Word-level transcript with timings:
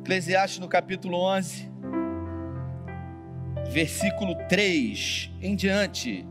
Eclesiastes 0.00 0.58
no 0.58 0.68
capítulo 0.68 1.18
11, 1.18 1.70
versículo 3.70 4.34
3 4.48 5.30
em 5.42 5.54
diante. 5.54 6.26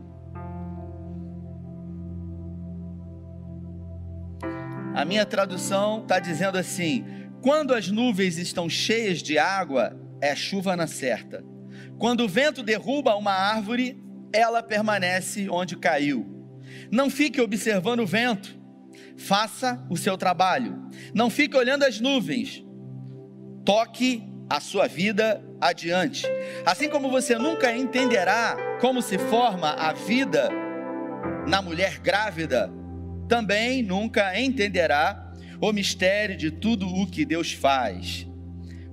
A 4.94 5.04
minha 5.04 5.24
tradução 5.24 6.02
está 6.02 6.18
dizendo 6.18 6.58
assim: 6.58 7.04
quando 7.40 7.72
as 7.72 7.88
nuvens 7.88 8.36
estão 8.36 8.68
cheias 8.68 9.22
de 9.22 9.38
água, 9.38 9.96
é 10.20 10.34
chuva 10.34 10.76
na 10.76 10.86
certa. 10.86 11.44
Quando 11.98 12.24
o 12.24 12.28
vento 12.28 12.62
derruba 12.62 13.14
uma 13.14 13.32
árvore, 13.32 14.02
ela 14.32 14.62
permanece 14.62 15.48
onde 15.48 15.76
caiu. 15.76 16.26
Não 16.90 17.08
fique 17.08 17.40
observando 17.40 18.00
o 18.00 18.06
vento, 18.06 18.58
faça 19.16 19.84
o 19.88 19.96
seu 19.96 20.18
trabalho. 20.18 20.88
Não 21.14 21.30
fique 21.30 21.56
olhando 21.56 21.84
as 21.84 22.00
nuvens, 22.00 22.64
toque 23.68 24.26
a 24.48 24.60
sua 24.60 24.88
vida 24.88 25.44
adiante. 25.60 26.24
Assim 26.64 26.88
como 26.88 27.10
você 27.10 27.36
nunca 27.36 27.70
entenderá 27.76 28.56
como 28.80 29.02
se 29.02 29.18
forma 29.18 29.72
a 29.72 29.92
vida 29.92 30.48
na 31.46 31.60
mulher 31.60 31.98
grávida, 31.98 32.72
também 33.28 33.82
nunca 33.82 34.40
entenderá 34.40 35.34
o 35.60 35.70
mistério 35.70 36.34
de 36.34 36.50
tudo 36.50 36.88
o 36.88 37.06
que 37.06 37.26
Deus 37.26 37.52
faz. 37.52 38.26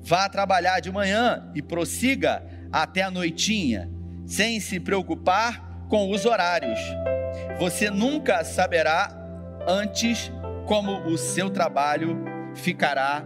Vá 0.01 0.27
trabalhar 0.27 0.81
de 0.81 0.91
manhã 0.91 1.49
e 1.55 1.61
prossiga 1.61 2.45
até 2.69 3.01
a 3.01 3.09
noitinha, 3.09 3.89
sem 4.25 4.59
se 4.59 4.77
preocupar 4.77 5.87
com 5.87 6.11
os 6.11 6.25
horários. 6.25 6.79
Você 7.59 7.89
nunca 7.89 8.43
saberá 8.43 9.07
antes 9.65 10.29
como 10.65 11.07
o 11.07 11.17
seu 11.17 11.49
trabalho 11.49 12.17
ficará 12.53 13.25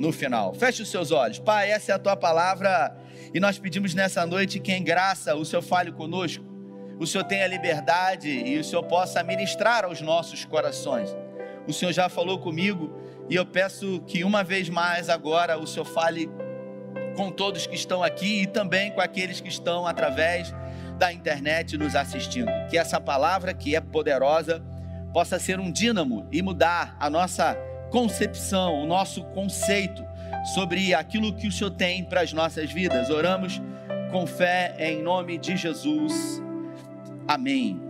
no 0.00 0.10
final. 0.10 0.54
Feche 0.54 0.82
os 0.82 0.90
seus 0.90 1.10
olhos. 1.10 1.38
Pai, 1.38 1.70
essa 1.70 1.92
é 1.92 1.94
a 1.94 1.98
tua 1.98 2.16
palavra 2.16 2.96
e 3.34 3.38
nós 3.38 3.58
pedimos 3.58 3.94
nessa 3.94 4.24
noite 4.24 4.58
que 4.58 4.72
em 4.72 4.82
graça 4.82 5.36
o 5.36 5.44
Senhor 5.44 5.60
fale 5.60 5.92
conosco, 5.92 6.42
o 6.98 7.06
Senhor 7.06 7.24
tenha 7.24 7.46
liberdade 7.46 8.30
e 8.30 8.58
o 8.58 8.64
Senhor 8.64 8.82
possa 8.84 9.22
ministrar 9.22 9.84
aos 9.84 10.00
nossos 10.00 10.42
corações. 10.46 11.14
O 11.68 11.72
Senhor 11.72 11.92
já 11.92 12.08
falou 12.08 12.38
comigo 12.38 12.90
e 13.28 13.36
eu 13.36 13.44
peço 13.44 14.00
que 14.06 14.24
uma 14.24 14.42
vez 14.42 14.70
mais 14.70 15.10
agora 15.10 15.58
o 15.58 15.66
Senhor 15.66 15.84
fale 15.84 16.30
com 17.14 17.30
todos 17.30 17.66
que 17.66 17.74
estão 17.74 18.02
aqui 18.02 18.42
e 18.42 18.46
também 18.46 18.90
com 18.92 19.02
aqueles 19.02 19.38
que 19.38 19.48
estão 19.50 19.86
através 19.86 20.54
da 20.98 21.12
internet 21.12 21.76
nos 21.76 21.94
assistindo. 21.94 22.50
Que 22.70 22.78
essa 22.78 22.98
palavra 22.98 23.52
que 23.52 23.76
é 23.76 23.80
poderosa 23.82 24.64
possa 25.12 25.38
ser 25.38 25.60
um 25.60 25.70
dínamo 25.70 26.26
e 26.32 26.40
mudar 26.40 26.96
a 26.98 27.10
nossa 27.10 27.54
concepção, 27.90 28.82
o 28.82 28.86
nosso 28.86 29.22
conceito 29.24 30.04
sobre 30.54 30.94
aquilo 30.94 31.34
que 31.34 31.46
o 31.46 31.52
Senhor 31.52 31.70
tem 31.70 32.04
para 32.04 32.22
as 32.22 32.32
nossas 32.32 32.72
vidas. 32.72 33.10
Oramos 33.10 33.60
com 34.10 34.26
fé 34.26 34.74
em 34.78 35.02
nome 35.02 35.38
de 35.38 35.56
Jesus. 35.56 36.40
Amém. 37.28 37.80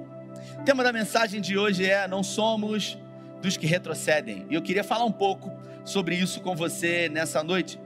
O 0.59 0.65
tema 0.65 0.83
da 0.83 0.93
mensagem 0.93 1.41
de 1.41 1.57
hoje 1.57 1.89
é: 1.89 2.09
Não 2.09 2.23
somos 2.23 2.99
dos 3.41 3.57
que 3.57 3.67
retrocedem. 3.67 4.47
E 4.51 4.55
eu 4.55 4.63
queria 4.63 4.85
falar 4.85 5.05
um 5.05 5.13
pouco 5.13 5.53
sobre 5.85 6.15
isso 6.15 6.41
com 6.41 6.55
você 6.55 7.09
nessa 7.09 7.43
noite. 7.43 7.79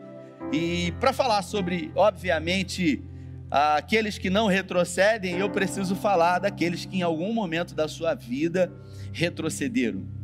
E 0.52 0.92
para 1.00 1.12
falar 1.12 1.42
sobre, 1.42 1.92
obviamente, 1.94 3.02
aqueles 3.50 4.18
que 4.18 4.30
não 4.30 4.46
retrocedem, 4.46 5.38
eu 5.38 5.48
preciso 5.50 5.94
falar 5.94 6.40
daqueles 6.40 6.84
que 6.84 6.98
em 6.98 7.02
algum 7.02 7.32
momento 7.32 7.74
da 7.74 7.88
sua 7.88 8.14
vida 8.14 8.72
retrocederam. 9.12 10.23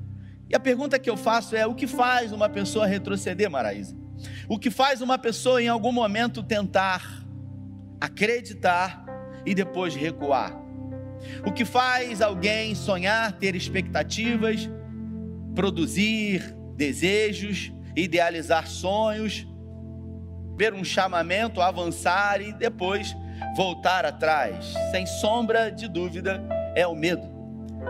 E 0.51 0.57
a 0.57 0.59
pergunta 0.59 0.99
que 0.99 1.09
eu 1.09 1.17
faço 1.17 1.55
é: 1.55 1.65
o 1.65 1.75
que 1.75 1.87
faz 1.87 2.33
uma 2.33 2.49
pessoa 2.49 2.85
retroceder, 2.85 3.49
Maraísa? 3.49 3.97
O 4.49 4.59
que 4.59 4.71
faz 4.71 5.01
uma 5.01 5.17
pessoa 5.17 5.63
em 5.63 5.69
algum 5.69 5.93
momento 5.93 6.43
tentar 6.43 7.25
acreditar 8.01 9.07
e 9.47 9.55
depois 9.55 9.95
recuar? 9.95 10.53
O 11.47 11.53
que 11.53 11.65
faz 11.65 12.21
alguém 12.21 12.75
sonhar, 12.75 13.33
ter 13.33 13.55
expectativas, 13.55 14.69
produzir 15.55 16.55
desejos, 16.77 17.73
idealizar 17.95 18.67
sonhos, 18.67 19.47
ver 20.57 20.75
um 20.75 20.83
chamamento, 20.83 21.61
avançar 21.61 22.41
e 22.41 22.53
depois 22.53 23.15
voltar 23.57 24.05
atrás? 24.05 24.75
Sem 24.91 25.07
sombra 25.07 25.71
de 25.71 25.87
dúvida, 25.87 26.43
é 26.75 26.87
o 26.87 26.95
medo. 26.95 27.40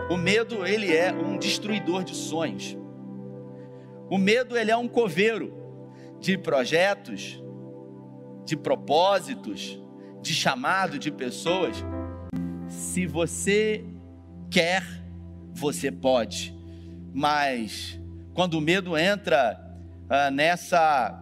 O 0.09 0.17
medo, 0.17 0.65
ele 0.65 0.95
é 0.95 1.11
um 1.11 1.37
destruidor 1.37 2.03
de 2.03 2.15
sonhos. 2.15 2.77
O 4.09 4.17
medo, 4.17 4.57
ele 4.57 4.71
é 4.71 4.77
um 4.77 4.87
coveiro 4.87 5.53
de 6.19 6.37
projetos, 6.37 7.41
de 8.45 8.55
propósitos, 8.55 9.81
de 10.21 10.33
chamado 10.33 10.99
de 10.99 11.11
pessoas. 11.11 11.83
Se 12.67 13.05
você 13.05 13.85
quer, 14.49 14.83
você 15.53 15.91
pode. 15.91 16.55
Mas 17.13 17.99
quando 18.33 18.55
o 18.55 18.61
medo 18.61 18.97
entra 18.97 19.59
ah, 20.09 20.31
nessa 20.31 21.17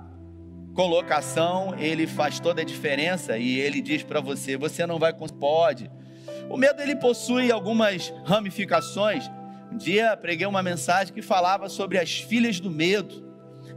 colocação, 0.74 1.76
ele 1.78 2.08
faz 2.08 2.40
toda 2.40 2.62
a 2.62 2.66
diferença 2.66 3.38
e 3.38 3.60
ele 3.60 3.82
diz 3.82 4.04
para 4.04 4.20
você: 4.20 4.58
você 4.58 4.86
não 4.86 5.00
vai 5.00 5.14
pode 5.14 5.90
o 6.50 6.58
medo 6.58 6.82
ele 6.82 6.96
possui 6.96 7.52
algumas 7.52 8.12
ramificações. 8.26 9.30
Um 9.72 9.78
dia 9.78 10.18
preguei 10.18 10.48
uma 10.48 10.64
mensagem 10.64 11.14
que 11.14 11.22
falava 11.22 11.70
sobre 11.70 12.00
as 12.00 12.20
filhas 12.20 12.60
do 12.60 12.72
medo. 12.72 13.28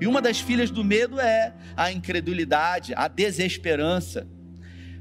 E 0.00 0.06
uma 0.06 0.22
das 0.22 0.41
filhas 0.41 0.71
do 0.71 0.83
medo 0.83 1.21
é 1.21 1.55
a 1.77 1.93
incredulidade, 1.93 2.94
a 2.97 3.06
desesperança, 3.09 4.27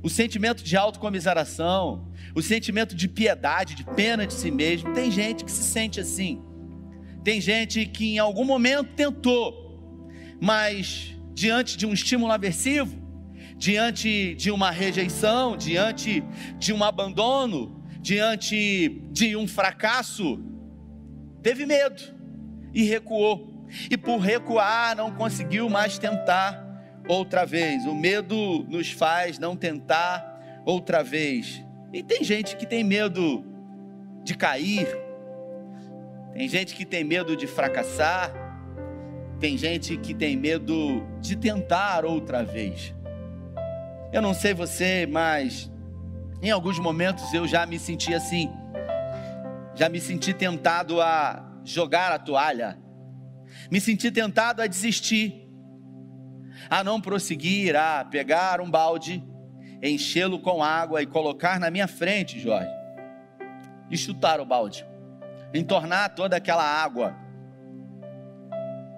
o 0.04 0.10
sentimento 0.10 0.64
de 0.64 0.76
autocomiseração, 0.76 2.12
o 2.36 2.42
sentimento 2.42 2.94
de 2.94 3.08
piedade, 3.08 3.74
de 3.74 3.84
pena 3.84 4.28
de 4.28 4.34
si 4.34 4.52
mesmo. 4.52 4.94
Tem 4.94 5.10
gente 5.10 5.46
que 5.46 5.52
se 5.52 5.64
sente 5.64 6.00
assim. 6.00 6.44
Tem 7.24 7.40
gente 7.40 7.86
que 7.86 8.16
em 8.16 8.20
algum 8.20 8.44
momento 8.44 8.94
tentou, 8.96 10.10
mas 10.42 11.16
diante 11.34 11.78
de 11.78 11.86
um 11.86 11.94
estímulo 11.94 12.32
aversivo, 12.32 13.00
diante 13.62 14.34
de 14.34 14.50
uma 14.50 14.72
rejeição, 14.72 15.56
diante 15.56 16.24
de 16.58 16.74
um 16.74 16.84
abandono, 16.84 17.80
diante 18.02 19.04
de 19.12 19.36
um 19.36 19.48
fracasso, 19.48 20.44
teve 21.44 21.68
medo 21.68 22.02
e 22.74 22.82
recuou. 22.82 23.68
E 23.88 23.96
por 23.96 24.18
recuar, 24.18 24.98
não 24.98 25.12
conseguiu 25.12 25.70
mais 25.70 26.00
tentar 26.00 26.60
outra 27.08 27.46
vez. 27.46 27.86
O 27.86 27.94
medo 27.94 28.66
nos 28.68 28.92
faz 28.92 29.38
não 29.38 29.56
tentar 29.56 30.64
outra 30.66 31.04
vez. 31.04 31.64
E 31.94 32.02
tem 32.02 32.24
gente 32.24 32.56
que 32.56 32.66
tem 32.66 32.84
medo 32.84 33.46
de 34.24 34.36
cair, 34.36 34.88
tem 36.34 36.50
gente 36.50 36.74
que 36.74 36.84
tem 36.84 37.04
medo 37.04 37.38
de 37.38 37.46
fracassar, 37.46 38.34
tem 39.40 39.56
gente 39.56 39.98
que 39.98 40.16
tem 40.16 40.36
medo 40.36 41.06
de 41.20 41.36
tentar 41.36 42.06
outra 42.06 42.44
vez. 42.44 42.96
Eu 44.14 44.22
não 44.22 44.34
sei 44.34 44.54
você, 44.54 45.08
mas 45.10 45.72
em 46.42 46.52
alguns 46.52 46.78
momentos 46.78 47.34
eu 47.34 47.48
já 47.48 47.66
me 47.66 47.80
senti 47.80 48.14
assim. 48.14 48.52
Já 49.74 49.88
me 49.88 50.02
senti 50.02 50.34
tentado 50.34 51.00
a 51.00 51.42
jogar 51.64 52.12
a 52.12 52.20
toalha. 52.20 52.78
Me 53.72 53.80
senti 53.80 54.12
tentado 54.12 54.62
a 54.62 54.68
desistir. 54.68 55.50
A 56.70 56.84
não 56.84 57.00
prosseguir, 57.00 57.74
a 57.74 58.04
pegar 58.04 58.60
um 58.60 58.70
balde, 58.70 59.24
enchê-lo 59.82 60.40
com 60.40 60.62
água 60.62 61.02
e 61.02 61.06
colocar 61.06 61.58
na 61.58 61.72
minha 61.72 61.88
frente, 61.88 62.38
Jorge. 62.38 62.70
E 63.90 63.98
chutar 63.98 64.42
o 64.42 64.46
balde. 64.46 64.86
Entornar 65.54 66.10
toda 66.10 66.36
aquela 66.36 66.66
água. 66.66 67.16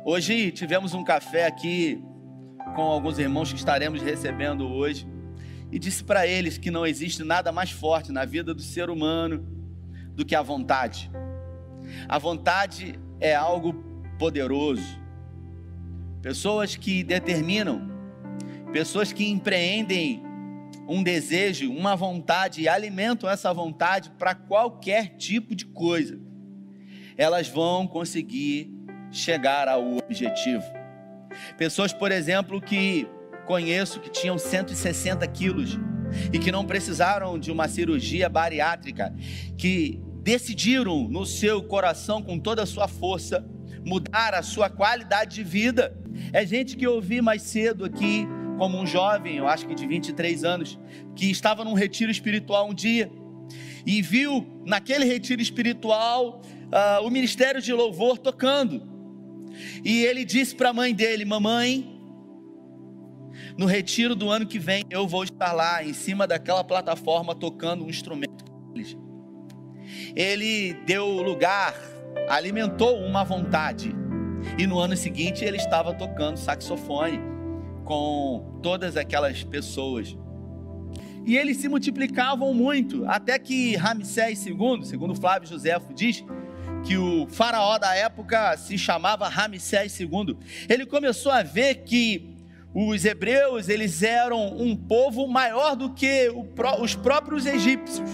Hoje 0.04 0.52
tivemos 0.52 0.96
um 0.96 1.04
café 1.04 1.46
aqui 1.46 2.04
com 2.74 2.82
alguns 2.82 3.20
irmãos 3.20 3.52
que 3.52 3.58
estaremos 3.58 4.02
recebendo 4.02 4.68
hoje 4.68 5.08
e 5.72 5.80
disse 5.80 6.04
para 6.04 6.28
eles 6.28 6.58
que 6.58 6.70
não 6.70 6.86
existe 6.86 7.24
nada 7.24 7.52
mais 7.52 7.72
forte 7.72 8.12
na 8.12 8.26
vida 8.26 8.54
do 8.54 8.62
ser 8.62 8.90
humano 8.90 9.46
do 10.16 10.26
que 10.26 10.36
a 10.36 10.42
vontade. 10.42 11.10
A 12.08 12.18
vontade 12.18 13.00
é 13.20 13.34
algo 13.34 13.74
poderoso. 14.20 15.02
Pessoas 16.22 16.76
que 16.76 17.04
determinam, 17.04 17.90
pessoas 18.72 19.12
que 19.12 19.28
empreendem 19.28 20.22
um 20.88 21.02
desejo, 21.02 21.72
uma 21.72 21.96
vontade 21.96 22.62
e 22.62 22.68
alimentam 22.68 23.30
essa 23.30 23.54
vontade 23.54 24.12
para 24.12 24.36
qualquer 24.36 25.16
tipo 25.16 25.56
de 25.56 25.66
coisa, 25.66 26.20
elas 27.18 27.48
vão 27.48 27.88
conseguir 27.88 28.72
chegar 29.12 29.68
ao 29.68 29.98
objetivo. 29.98 30.83
Pessoas, 31.58 31.94
por 31.94 32.12
exemplo, 32.12 32.62
que 32.62 33.08
conheço 33.46 34.00
que 34.00 34.10
tinham 34.10 34.38
160 34.38 35.28
quilos 35.28 35.78
e 36.32 36.40
que 36.40 36.52
não 36.52 36.66
precisaram 36.66 37.40
de 37.40 37.52
uma 37.52 37.68
cirurgia 37.68 38.30
bariátrica, 38.30 39.14
que 39.58 40.02
decidiram 40.22 41.08
no 41.10 41.26
seu 41.26 41.62
coração, 41.64 42.22
com 42.22 42.40
toda 42.40 42.64
a 42.64 42.66
sua 42.66 42.88
força, 42.88 43.46
mudar 43.86 44.34
a 44.34 44.42
sua 44.42 44.70
qualidade 44.70 45.36
de 45.36 45.44
vida 45.44 45.94
É 46.32 46.46
gente 46.46 46.78
que 46.78 46.86
eu 46.86 47.02
vi 47.02 47.22
mais 47.22 47.42
cedo 47.42 47.84
aqui, 47.84 48.28
como 48.58 48.80
um 48.80 48.86
jovem, 48.86 49.38
eu 49.38 49.48
acho 49.48 49.68
que 49.68 49.76
de 49.76 49.86
23 49.86 50.44
anos, 50.44 50.80
que 51.16 51.30
estava 51.30 51.66
num 51.66 51.74
retiro 51.74 52.12
espiritual 52.12 52.70
um 52.70 52.74
dia 52.74 53.12
e 53.86 54.02
viu 54.02 54.48
naquele 54.66 55.06
retiro 55.06 55.42
espiritual 55.42 56.42
uh, 56.68 57.06
o 57.06 57.10
ministério 57.10 57.62
de 57.62 57.74
louvor 57.74 58.18
tocando. 58.18 58.93
E 59.84 60.04
ele 60.04 60.26
disse 60.26 60.56
para 60.56 60.70
a 60.70 60.74
mãe 60.74 60.94
dele: 60.94 61.26
Mamãe, 61.26 61.94
no 63.58 63.66
retiro 63.66 64.16
do 64.16 64.30
ano 64.30 64.46
que 64.46 64.60
vem 64.60 64.84
eu 64.90 65.08
vou 65.08 65.24
estar 65.24 65.52
lá 65.54 65.84
em 65.84 65.94
cima 65.94 66.26
daquela 66.26 66.64
plataforma 66.64 67.36
tocando 67.36 67.86
um 67.86 67.90
instrumento. 67.90 68.44
Ele 70.16 70.74
deu 70.86 71.08
lugar, 71.22 71.76
alimentou 72.30 72.98
uma 73.00 73.24
vontade. 73.24 73.96
E 74.58 74.68
no 74.68 74.80
ano 74.80 74.96
seguinte 74.96 75.44
ele 75.44 75.58
estava 75.58 75.94
tocando 75.94 76.38
saxofone 76.38 77.20
com 77.84 78.60
todas 78.62 78.98
aquelas 78.98 79.44
pessoas. 79.44 80.16
E 81.26 81.38
eles 81.38 81.58
se 81.58 81.70
multiplicavam 81.70 82.54
muito, 82.54 83.06
até 83.06 83.40
que 83.40 83.76
Ramsés 83.76 84.46
II, 84.46 84.84
segundo 84.84 85.16
Flávio 85.16 85.48
Josefo 85.48 85.94
diz, 85.94 86.24
que 86.84 86.98
o 86.98 87.28
faraó 87.28 87.78
da 87.78 87.96
época 87.96 88.58
se 88.58 88.78
chamava 88.78 89.28
Ramsés 89.30 90.00
II. 90.00 90.38
Ele 90.68 90.86
começou 90.86 91.32
a 91.32 91.42
ver 91.42 91.84
que 91.84 92.34
os 92.74 93.06
hebreus, 93.06 93.70
eles 93.70 94.02
eram 94.02 94.58
um 94.58 94.76
povo 94.76 95.28
maior 95.28 95.76
do 95.76 95.94
que 95.94 96.32
os 96.80 96.96
próprios 96.96 97.46
egípcios. 97.46 98.10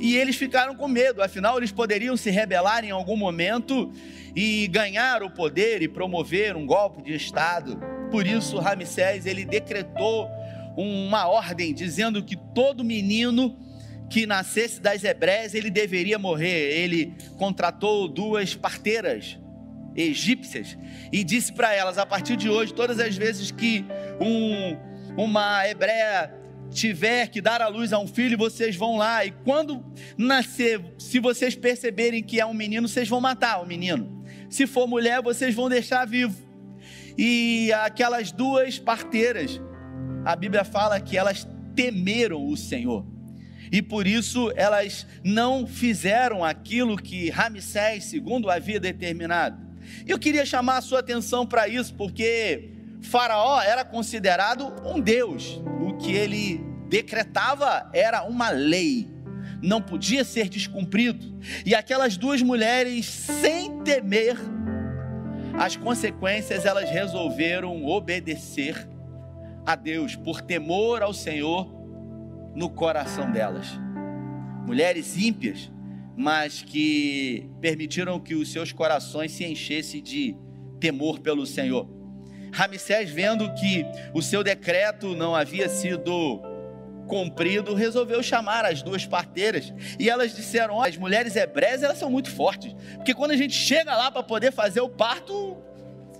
E 0.00 0.16
eles 0.16 0.36
ficaram 0.36 0.74
com 0.74 0.88
medo, 0.88 1.22
afinal 1.22 1.56
eles 1.56 1.72
poderiam 1.72 2.16
se 2.16 2.30
rebelar 2.30 2.84
em 2.84 2.90
algum 2.90 3.16
momento 3.16 3.92
e 4.34 4.66
ganhar 4.68 5.22
o 5.22 5.30
poder 5.30 5.82
e 5.82 5.88
promover 5.88 6.56
um 6.56 6.66
golpe 6.66 7.02
de 7.02 7.14
estado. 7.14 7.80
Por 8.10 8.26
isso 8.26 8.58
Ramsés 8.58 9.26
ele 9.26 9.44
decretou 9.44 10.28
uma 10.76 11.26
ordem 11.28 11.72
dizendo 11.72 12.22
que 12.22 12.36
todo 12.36 12.84
menino 12.84 13.56
que 14.10 14.26
nascesse 14.26 14.80
das 14.80 15.04
hebreias 15.04 15.54
ele 15.54 15.70
deveria 15.70 16.18
morrer. 16.18 16.78
Ele 16.78 17.14
contratou 17.36 18.08
duas 18.08 18.54
parteiras 18.54 19.38
egípcias 19.96 20.76
e 21.12 21.22
disse 21.24 21.52
para 21.52 21.74
elas: 21.74 21.98
a 21.98 22.06
partir 22.06 22.36
de 22.36 22.48
hoje, 22.48 22.74
todas 22.74 22.98
as 22.98 23.16
vezes 23.16 23.50
que 23.50 23.84
um, 24.20 24.76
uma 25.22 25.68
hebreia 25.68 26.32
tiver 26.70 27.28
que 27.28 27.40
dar 27.40 27.62
à 27.62 27.68
luz 27.68 27.92
a 27.92 27.98
um 27.98 28.06
filho, 28.06 28.36
vocês 28.36 28.74
vão 28.74 28.96
lá 28.96 29.24
e 29.24 29.30
quando 29.30 29.84
nascer, 30.18 30.80
se 30.98 31.20
vocês 31.20 31.54
perceberem 31.54 32.22
que 32.22 32.40
é 32.40 32.46
um 32.46 32.54
menino, 32.54 32.88
vocês 32.88 33.08
vão 33.08 33.20
matar 33.20 33.62
o 33.62 33.66
menino. 33.66 34.24
Se 34.50 34.66
for 34.66 34.86
mulher, 34.86 35.22
vocês 35.22 35.54
vão 35.54 35.68
deixar 35.68 36.04
vivo. 36.04 36.42
E 37.16 37.72
aquelas 37.72 38.32
duas 38.32 38.78
parteiras 38.78 39.60
a 40.24 40.34
Bíblia 40.34 40.64
fala 40.64 40.98
que 40.98 41.18
elas 41.18 41.46
temeram 41.76 42.46
o 42.46 42.56
Senhor. 42.56 43.04
E 43.70 43.82
por 43.82 44.06
isso 44.06 44.52
elas 44.56 45.06
não 45.22 45.66
fizeram 45.66 46.44
aquilo 46.44 46.96
que 46.96 47.30
Ramsés 47.30 48.12
II 48.12 48.50
havia 48.50 48.80
determinado. 48.80 49.64
Eu 50.06 50.18
queria 50.18 50.46
chamar 50.46 50.78
a 50.78 50.80
sua 50.80 51.00
atenção 51.00 51.46
para 51.46 51.68
isso, 51.68 51.94
porque 51.94 52.70
Faraó 53.02 53.60
era 53.60 53.84
considerado 53.84 54.72
um 54.84 55.00
deus. 55.00 55.60
O 55.80 55.96
que 55.96 56.12
ele 56.12 56.64
decretava 56.88 57.90
era 57.92 58.22
uma 58.24 58.50
lei, 58.50 59.08
não 59.62 59.80
podia 59.80 60.24
ser 60.24 60.48
descumprido. 60.48 61.38
E 61.64 61.74
aquelas 61.74 62.16
duas 62.16 62.42
mulheres, 62.42 63.06
sem 63.06 63.80
temer 63.82 64.36
as 65.58 65.76
consequências, 65.76 66.64
elas 66.64 66.90
resolveram 66.90 67.84
obedecer 67.84 68.88
a 69.66 69.74
Deus, 69.74 70.14
por 70.14 70.40
temor 70.40 71.02
ao 71.02 71.14
Senhor 71.14 71.83
no 72.54 72.70
coração 72.70 73.30
delas. 73.30 73.66
Mulheres 74.66 75.16
ímpias, 75.16 75.70
mas 76.16 76.62
que 76.62 77.50
permitiram 77.60 78.20
que 78.20 78.34
os 78.34 78.50
seus 78.50 78.72
corações 78.72 79.32
se 79.32 79.44
enchessem 79.44 80.02
de 80.02 80.36
temor 80.78 81.20
pelo 81.20 81.44
Senhor. 81.46 81.88
Ramsés, 82.52 83.10
vendo 83.10 83.52
que 83.54 83.84
o 84.14 84.22
seu 84.22 84.44
decreto 84.44 85.16
não 85.16 85.34
havia 85.34 85.68
sido 85.68 86.40
cumprido, 87.08 87.74
resolveu 87.74 88.22
chamar 88.22 88.64
as 88.64 88.82
duas 88.82 89.04
parteiras 89.04 89.72
e 89.98 90.08
elas 90.08 90.34
disseram: 90.34 90.80
as 90.80 90.96
mulheres 90.96 91.36
hebreias 91.36 91.82
elas 91.82 91.98
são 91.98 92.10
muito 92.10 92.30
fortes, 92.30 92.74
porque 92.94 93.12
quando 93.12 93.32
a 93.32 93.36
gente 93.36 93.54
chega 93.54 93.94
lá 93.96 94.10
para 94.10 94.22
poder 94.22 94.52
fazer 94.52 94.80
o 94.80 94.88
parto, 94.88 95.56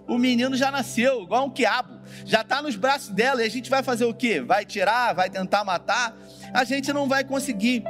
o 0.06 0.18
menino 0.18 0.56
já 0.56 0.70
nasceu, 0.70 1.22
igual 1.22 1.46
um 1.46 1.50
quiabo, 1.50 1.98
já 2.24 2.42
está 2.42 2.60
nos 2.60 2.76
braços 2.76 3.08
dela, 3.08 3.42
e 3.42 3.46
a 3.46 3.50
gente 3.50 3.70
vai 3.70 3.82
fazer 3.82 4.04
o 4.04 4.14
quê? 4.14 4.40
Vai 4.40 4.64
tirar, 4.64 5.14
vai 5.14 5.30
tentar 5.30 5.64
matar? 5.64 6.16
A 6.52 6.64
gente 6.64 6.92
não 6.92 7.08
vai 7.08 7.24
conseguir. 7.24 7.82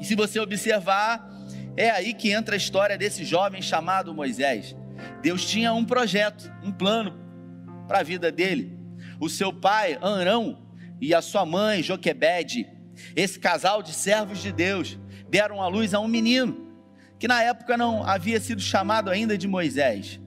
E 0.00 0.04
se 0.04 0.14
você 0.14 0.40
observar, 0.40 1.30
é 1.76 1.90
aí 1.90 2.14
que 2.14 2.32
entra 2.32 2.54
a 2.54 2.58
história 2.58 2.98
desse 2.98 3.24
jovem 3.24 3.62
chamado 3.62 4.14
Moisés. 4.14 4.76
Deus 5.22 5.44
tinha 5.44 5.72
um 5.72 5.84
projeto, 5.84 6.50
um 6.62 6.72
plano 6.72 7.16
para 7.86 8.00
a 8.00 8.02
vida 8.02 8.32
dele. 8.32 8.76
O 9.20 9.28
seu 9.28 9.52
pai, 9.52 9.98
Arão, 10.02 10.66
e 11.00 11.14
a 11.14 11.22
sua 11.22 11.46
mãe, 11.46 11.82
Joquebede, 11.82 12.66
esse 13.14 13.38
casal 13.38 13.82
de 13.82 13.92
servos 13.92 14.40
de 14.42 14.50
Deus, 14.50 14.98
deram 15.28 15.62
a 15.62 15.68
luz 15.68 15.94
a 15.94 16.00
um 16.00 16.08
menino, 16.08 16.74
que 17.18 17.28
na 17.28 17.42
época 17.42 17.76
não 17.76 18.02
havia 18.02 18.40
sido 18.40 18.60
chamado 18.60 19.10
ainda 19.10 19.38
de 19.38 19.46
Moisés 19.46 20.20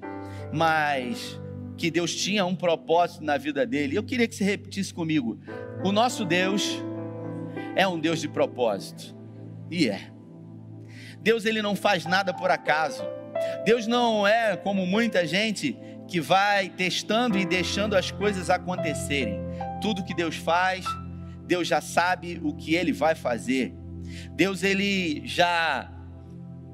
mas 0.53 1.39
que 1.77 1.89
Deus 1.89 2.13
tinha 2.13 2.45
um 2.45 2.55
propósito 2.55 3.23
na 3.23 3.37
vida 3.37 3.65
dele. 3.65 3.95
Eu 3.95 4.03
queria 4.03 4.27
que 4.27 4.35
você 4.35 4.43
repetisse 4.43 4.93
comigo: 4.93 5.39
o 5.83 5.91
nosso 5.91 6.25
Deus 6.25 6.83
é 7.75 7.87
um 7.87 7.99
Deus 7.99 8.19
de 8.19 8.27
propósito. 8.27 9.15
E 9.71 9.89
é. 9.89 10.11
Deus 11.21 11.45
ele 11.45 11.61
não 11.61 11.75
faz 11.75 12.05
nada 12.05 12.33
por 12.33 12.49
acaso. 12.49 13.03
Deus 13.65 13.87
não 13.87 14.27
é 14.27 14.57
como 14.57 14.85
muita 14.85 15.25
gente 15.25 15.77
que 16.07 16.19
vai 16.19 16.69
testando 16.69 17.37
e 17.37 17.45
deixando 17.45 17.95
as 17.95 18.11
coisas 18.11 18.49
acontecerem. 18.49 19.39
Tudo 19.81 20.03
que 20.03 20.13
Deus 20.13 20.35
faz, 20.35 20.85
Deus 21.45 21.67
já 21.67 21.79
sabe 21.79 22.39
o 22.43 22.53
que 22.53 22.75
ele 22.75 22.91
vai 22.91 23.15
fazer. 23.15 23.73
Deus 24.31 24.63
ele 24.63 25.21
já 25.25 25.91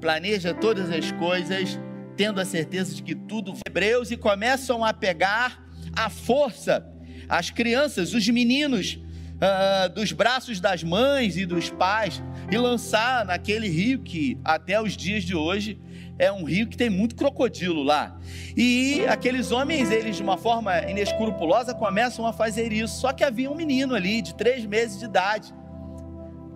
planeja 0.00 0.54
todas 0.54 0.90
as 0.90 1.12
coisas 1.12 1.78
tendo 2.16 2.40
a 2.40 2.44
certeza 2.44 2.94
de 2.94 3.02
que 3.02 3.14
tudo 3.14 3.54
hebreus 3.66 4.10
e 4.10 4.16
começam 4.16 4.84
a 4.84 4.92
pegar 4.92 5.64
a 5.94 6.08
força 6.08 6.92
as 7.28 7.50
crianças, 7.50 8.14
os 8.14 8.28
meninos 8.28 8.98
uh, 9.36 9.88
dos 9.92 10.12
braços 10.12 10.60
das 10.60 10.82
mães 10.82 11.36
e 11.36 11.44
dos 11.44 11.70
pais 11.70 12.22
e 12.50 12.56
lançar 12.56 13.24
naquele 13.24 13.68
rio 13.68 14.00
que 14.00 14.38
até 14.44 14.80
os 14.80 14.96
dias 14.96 15.24
de 15.24 15.34
hoje 15.34 15.80
é 16.18 16.32
um 16.32 16.44
rio 16.44 16.66
que 16.66 16.76
tem 16.76 16.88
muito 16.88 17.14
crocodilo 17.14 17.82
lá. 17.82 18.18
E 18.56 19.04
aqueles 19.06 19.50
homens, 19.50 19.90
eles 19.90 20.16
de 20.16 20.22
uma 20.22 20.38
forma 20.38 20.78
inescrupulosa 20.88 21.74
começam 21.74 22.26
a 22.26 22.32
fazer 22.32 22.72
isso. 22.72 23.00
Só 23.00 23.12
que 23.12 23.22
havia 23.22 23.50
um 23.50 23.54
menino 23.54 23.94
ali 23.94 24.22
de 24.22 24.34
três 24.34 24.64
meses 24.64 24.98
de 24.98 25.04
idade 25.04 25.54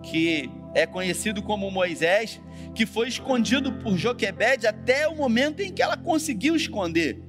que 0.01 0.49
é 0.73 0.85
conhecido 0.85 1.41
como 1.41 1.69
Moisés, 1.69 2.41
que 2.73 2.85
foi 2.85 3.07
escondido 3.07 3.73
por 3.73 3.97
Joquebede 3.97 4.67
até 4.67 5.07
o 5.07 5.15
momento 5.15 5.61
em 5.61 5.71
que 5.71 5.81
ela 5.81 5.97
conseguiu 5.97 6.55
esconder. 6.55 7.21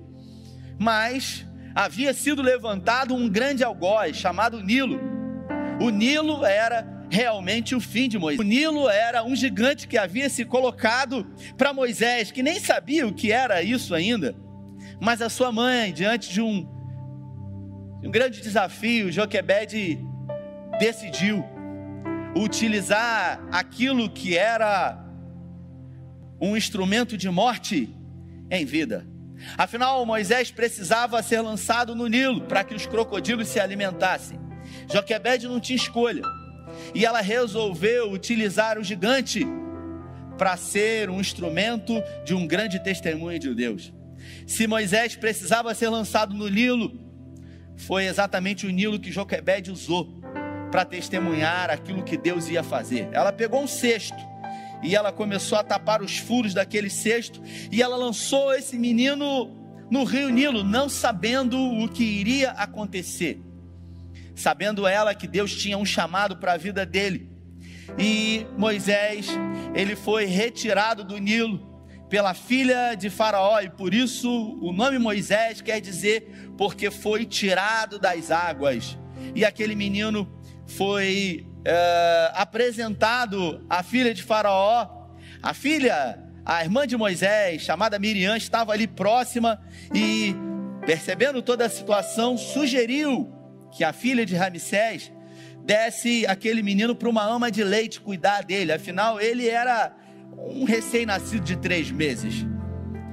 Mas 0.79 1.47
havia 1.75 2.13
sido 2.13 2.43
levantado 2.43 3.15
um 3.15 3.29
grande 3.29 3.65
algoz 3.65 4.17
chamado 4.17 4.63
Nilo. 4.63 5.01
O 5.81 5.91
Nilo 5.91 6.45
era 6.45 6.87
realmente 7.11 7.75
o 7.75 7.81
fim 7.81 8.09
de 8.09 8.19
Moisés. 8.19 8.41
O 8.41 8.49
Nilo 8.49 8.89
era 8.89 9.23
um 9.25 9.35
gigante 9.35 9.87
que 9.87 9.99
havia 9.99 10.29
se 10.29 10.45
colocado 10.45 11.27
para 11.59 11.73
Moisés, 11.73 12.31
que 12.31 12.43
nem 12.43 12.59
sabia 12.59 13.07
o 13.07 13.13
que 13.13 13.33
era 13.33 13.63
isso 13.63 13.95
ainda. 13.95 14.35
Mas 15.01 15.21
a 15.21 15.29
sua 15.29 15.51
mãe, 15.51 15.93
diante 15.93 16.31
de 16.31 16.41
um, 16.41 16.67
um 18.03 18.11
grande 18.11 18.41
desafio, 18.41 19.11
Joquebede 19.11 19.99
decidiu 20.79 21.45
utilizar 22.35 23.43
aquilo 23.51 24.09
que 24.09 24.37
era 24.37 24.99
um 26.41 26.57
instrumento 26.57 27.17
de 27.17 27.29
morte 27.29 27.89
em 28.51 28.65
vida. 28.65 29.07
Afinal, 29.57 30.05
Moisés 30.07 30.51
precisava 30.51 31.23
ser 31.23 31.41
lançado 31.41 31.95
no 31.95 32.07
Nilo 32.07 32.43
para 32.43 32.65
que 32.65 32.75
os 32.75 32.87
crocodilos 32.87 33.49
se 33.49 33.61
alimentassem. 33.61 34.39
Joquebede 34.93 35.47
não 35.47 35.61
tinha 35.61 35.77
escolha. 35.77 36.23
E 36.95 37.05
ela 37.05 37.21
resolveu 37.21 38.11
utilizar 38.11 38.79
o 38.79 38.85
gigante 38.85 39.47
para 40.39 40.57
ser 40.57 41.11
um 41.11 41.21
instrumento 41.21 42.03
de 42.25 42.35
um 42.35 42.47
grande 42.47 42.83
testemunho 42.83 43.39
de 43.39 43.55
Deus. 43.55 43.93
Se 44.47 44.67
Moisés 44.67 45.17
precisava 45.17 45.75
ser 45.75 45.89
lançado 45.89 46.35
no 46.35 46.49
Nilo, 46.49 46.99
foi 47.77 48.07
exatamente 48.07 48.67
o 48.67 48.71
Nilo 48.71 48.99
que 48.99 49.12
Joquebede 49.12 49.71
usou 49.71 50.21
para 50.73 50.87
testemunhar 50.87 51.71
aquilo 51.71 52.02
que 52.02 52.17
Deus 52.17 52.49
ia 52.49 52.62
fazer. 52.62 53.09
Ela 53.12 53.31
pegou 53.31 53.62
um 53.62 53.69
cesto 53.69 54.17
e 54.83 54.97
ela 54.97 55.12
começou 55.12 55.59
a 55.59 55.62
tapar 55.62 56.02
os 56.02 56.17
furos 56.17 56.55
daquele 56.55 56.88
cesto 56.88 57.41
e 57.71 57.83
ela 57.83 57.95
lançou 57.95 58.52
esse 58.55 58.76
menino 58.79 59.55
no 59.91 60.05
rio 60.05 60.31
Nilo, 60.31 60.64
não 60.64 60.88
sabendo 60.88 61.61
o 61.61 61.87
que 61.87 62.02
iria 62.02 62.52
acontecer. 62.52 63.38
Sabendo 64.35 64.87
ela 64.87 65.14
que 65.14 65.29
Deus 65.29 65.55
tinha 65.55 65.76
um 65.76 65.85
chamado 65.85 66.38
para 66.38 66.55
a 66.55 66.57
vida 66.57 66.87
dele. 66.87 67.31
E 67.99 68.47
Moisés, 68.57 69.29
ele 69.75 69.95
foi 69.95 70.25
retirado 70.25 71.05
do 71.05 71.19
Nilo 71.19 71.71
pela 72.09 72.33
filha 72.33 72.95
de 72.95 73.11
Faraó, 73.11 73.61
e 73.61 73.69
por 73.69 73.93
isso 73.93 74.31
o 74.61 74.73
nome 74.73 74.99
Moisés 74.99 75.61
quer 75.61 75.81
dizer 75.81 76.50
porque 76.57 76.91
foi 76.91 77.26
tirado 77.26 77.99
das 77.99 78.31
águas. 78.31 78.99
E 79.35 79.45
aquele 79.45 79.75
menino 79.75 80.26
foi 80.66 81.47
é, 81.64 82.33
apresentado 82.35 83.64
à 83.69 83.83
filha 83.83 84.14
de 84.14 84.23
Faraó. 84.23 84.88
A 85.42 85.54
filha, 85.54 86.19
a 86.45 86.62
irmã 86.62 86.87
de 86.87 86.97
Moisés, 86.97 87.62
chamada 87.62 87.99
Miriam, 87.99 88.37
estava 88.37 88.73
ali 88.73 88.87
próxima 88.87 89.61
e, 89.95 90.35
percebendo 90.87 91.42
toda 91.42 91.66
a 91.66 91.71
situação, 91.71 92.37
sugeriu 92.37 93.33
que 93.73 93.85
a 93.85 93.92
filha 93.92 94.25
de 94.25 94.35
Ramsés 94.35 95.12
desse 95.64 96.26
aquele 96.26 96.62
menino 96.62 96.95
para 96.95 97.09
uma 97.09 97.25
ama 97.25 97.50
de 97.50 97.62
leite 97.62 98.00
cuidar 98.00 98.42
dele. 98.42 98.73
Afinal, 98.73 99.21
ele 99.21 99.49
era 99.49 99.95
um 100.37 100.64
recém-nascido 100.64 101.45
de 101.45 101.57
três 101.57 101.90
meses. 101.90 102.47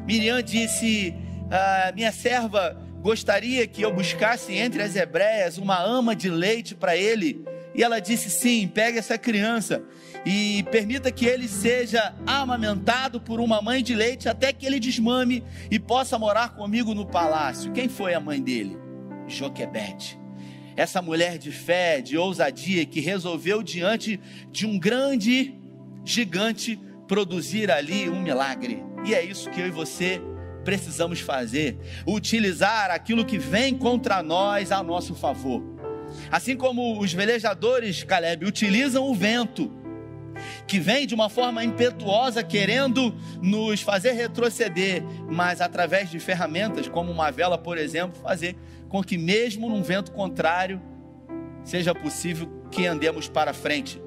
Miriam 0.05 0.41
disse: 0.41 1.15
ah, 1.51 1.91
Minha 1.93 2.11
serva 2.11 2.77
gostaria 3.01 3.65
que 3.65 3.81
eu 3.81 3.93
buscasse 3.93 4.53
entre 4.53 4.81
as 4.81 4.95
hebreias 4.95 5.57
uma 5.57 5.81
ama 5.81 6.15
de 6.15 6.29
leite 6.29 6.75
para 6.75 6.95
ele. 6.95 7.43
E 7.73 7.83
ela 7.83 7.99
disse: 7.99 8.29
Sim, 8.29 8.67
pegue 8.67 8.97
essa 8.97 9.17
criança 9.17 9.83
e 10.25 10.63
permita 10.71 11.11
que 11.11 11.25
ele 11.25 11.47
seja 11.47 12.13
amamentado 12.25 13.21
por 13.21 13.39
uma 13.39 13.61
mãe 13.61 13.81
de 13.81 13.95
leite 13.95 14.27
até 14.27 14.51
que 14.51 14.65
ele 14.65 14.79
desmame 14.79 15.43
e 15.71 15.79
possa 15.79 16.19
morar 16.19 16.55
comigo 16.55 16.93
no 16.93 17.05
palácio. 17.05 17.71
Quem 17.71 17.87
foi 17.87 18.13
a 18.13 18.19
mãe 18.19 18.41
dele? 18.41 18.77
Joquebede. 19.27 20.19
Essa 20.75 21.01
mulher 21.01 21.37
de 21.37 21.51
fé, 21.51 22.01
de 22.01 22.17
ousadia, 22.17 22.85
que 22.85 22.99
resolveu 22.99 23.61
diante 23.61 24.19
de 24.51 24.65
um 24.65 24.79
grande 24.79 25.55
gigante 26.05 26.79
produzir 27.07 27.69
ali 27.69 28.09
um 28.09 28.21
milagre. 28.21 28.83
E 29.05 29.13
é 29.13 29.23
isso 29.23 29.49
que 29.49 29.59
eu 29.59 29.67
e 29.67 29.71
você 29.71 30.21
precisamos 30.69 31.19
fazer: 31.19 31.79
utilizar 32.05 32.91
aquilo 32.91 33.25
que 33.25 33.39
vem 33.39 33.75
contra 33.75 34.21
nós 34.21 34.71
a 34.71 34.83
nosso 34.83 35.15
favor. 35.15 35.63
Assim 36.31 36.55
como 36.55 36.99
os 36.99 37.11
velejadores, 37.11 38.03
Caleb, 38.03 38.45
utilizam 38.45 39.09
o 39.09 39.15
vento, 39.15 39.71
que 40.67 40.79
vem 40.79 41.07
de 41.07 41.15
uma 41.15 41.27
forma 41.27 41.63
impetuosa, 41.63 42.43
querendo 42.43 43.15
nos 43.41 43.81
fazer 43.81 44.11
retroceder, 44.11 45.03
mas 45.27 45.59
através 45.59 46.11
de 46.11 46.19
ferramentas, 46.19 46.87
como 46.87 47.11
uma 47.11 47.31
vela, 47.31 47.57
por 47.57 47.77
exemplo, 47.77 48.21
fazer 48.21 48.55
com 48.87 49.03
que, 49.03 49.17
mesmo 49.17 49.69
num 49.69 49.81
vento 49.81 50.11
contrário, 50.11 50.79
seja 51.63 51.95
possível 51.95 52.47
que 52.69 52.85
andemos 52.85 53.27
para 53.27 53.53
frente. 53.53 53.99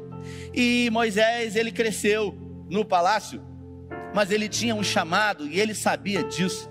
E 0.54 0.88
Moisés, 0.92 1.56
ele 1.56 1.72
cresceu 1.72 2.36
no 2.70 2.84
palácio, 2.84 3.42
mas 4.14 4.30
ele 4.30 4.48
tinha 4.48 4.74
um 4.74 4.82
chamado 4.82 5.46
e 5.46 5.60
ele 5.60 5.74
sabia 5.74 6.22
disso. 6.22 6.70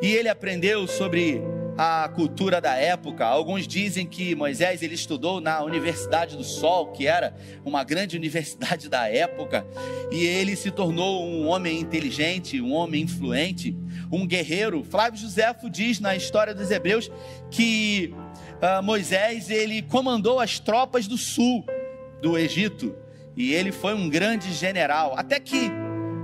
E 0.00 0.06
ele 0.06 0.28
aprendeu 0.28 0.86
sobre 0.86 1.40
a 1.76 2.08
cultura 2.08 2.60
da 2.60 2.74
época. 2.74 3.24
Alguns 3.24 3.66
dizem 3.66 4.06
que 4.06 4.34
Moisés 4.34 4.82
ele 4.82 4.94
estudou 4.94 5.40
na 5.40 5.62
Universidade 5.62 6.36
do 6.36 6.44
Sol, 6.44 6.88
que 6.92 7.06
era 7.06 7.34
uma 7.64 7.84
grande 7.84 8.16
universidade 8.16 8.88
da 8.88 9.08
época, 9.08 9.66
e 10.10 10.24
ele 10.24 10.56
se 10.56 10.70
tornou 10.70 11.24
um 11.24 11.46
homem 11.46 11.80
inteligente, 11.80 12.60
um 12.60 12.72
homem 12.72 13.02
influente, 13.02 13.76
um 14.10 14.26
guerreiro. 14.26 14.84
Flávio 14.84 15.20
Josefo 15.20 15.70
diz 15.70 16.00
na 16.00 16.14
história 16.14 16.54
dos 16.54 16.70
Hebreus 16.70 17.10
que 17.50 18.12
uh, 18.60 18.82
Moisés 18.82 19.50
ele 19.50 19.82
comandou 19.82 20.40
as 20.40 20.58
tropas 20.58 21.06
do 21.06 21.16
sul 21.16 21.64
do 22.20 22.36
Egito 22.36 22.94
e 23.36 23.52
ele 23.54 23.72
foi 23.72 23.94
um 23.94 24.10
grande 24.10 24.52
general, 24.52 25.14
até 25.16 25.40
que 25.40 25.70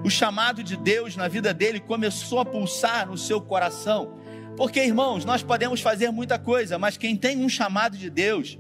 o 0.05 0.11
chamado 0.11 0.63
de 0.63 0.77
Deus 0.77 1.17
na 1.17 1.29
vida 1.29 1.53
dele 1.53 1.81
começou 1.81 2.39
a 2.39 2.45
pulsar 2.45 3.09
no 3.09 3.17
seu 3.17 3.41
coração. 3.41 4.19
Porque, 4.57 4.81
irmãos, 4.81 5.25
nós 5.25 5.43
podemos 5.43 5.81
fazer 5.81 6.11
muita 6.11 6.39
coisa, 6.39 6.79
mas 6.79 6.97
quem 6.97 7.17
tem 7.17 7.45
um 7.45 7.49
chamado 7.49 7.97
de 7.97 8.11
Deus 8.11 8.59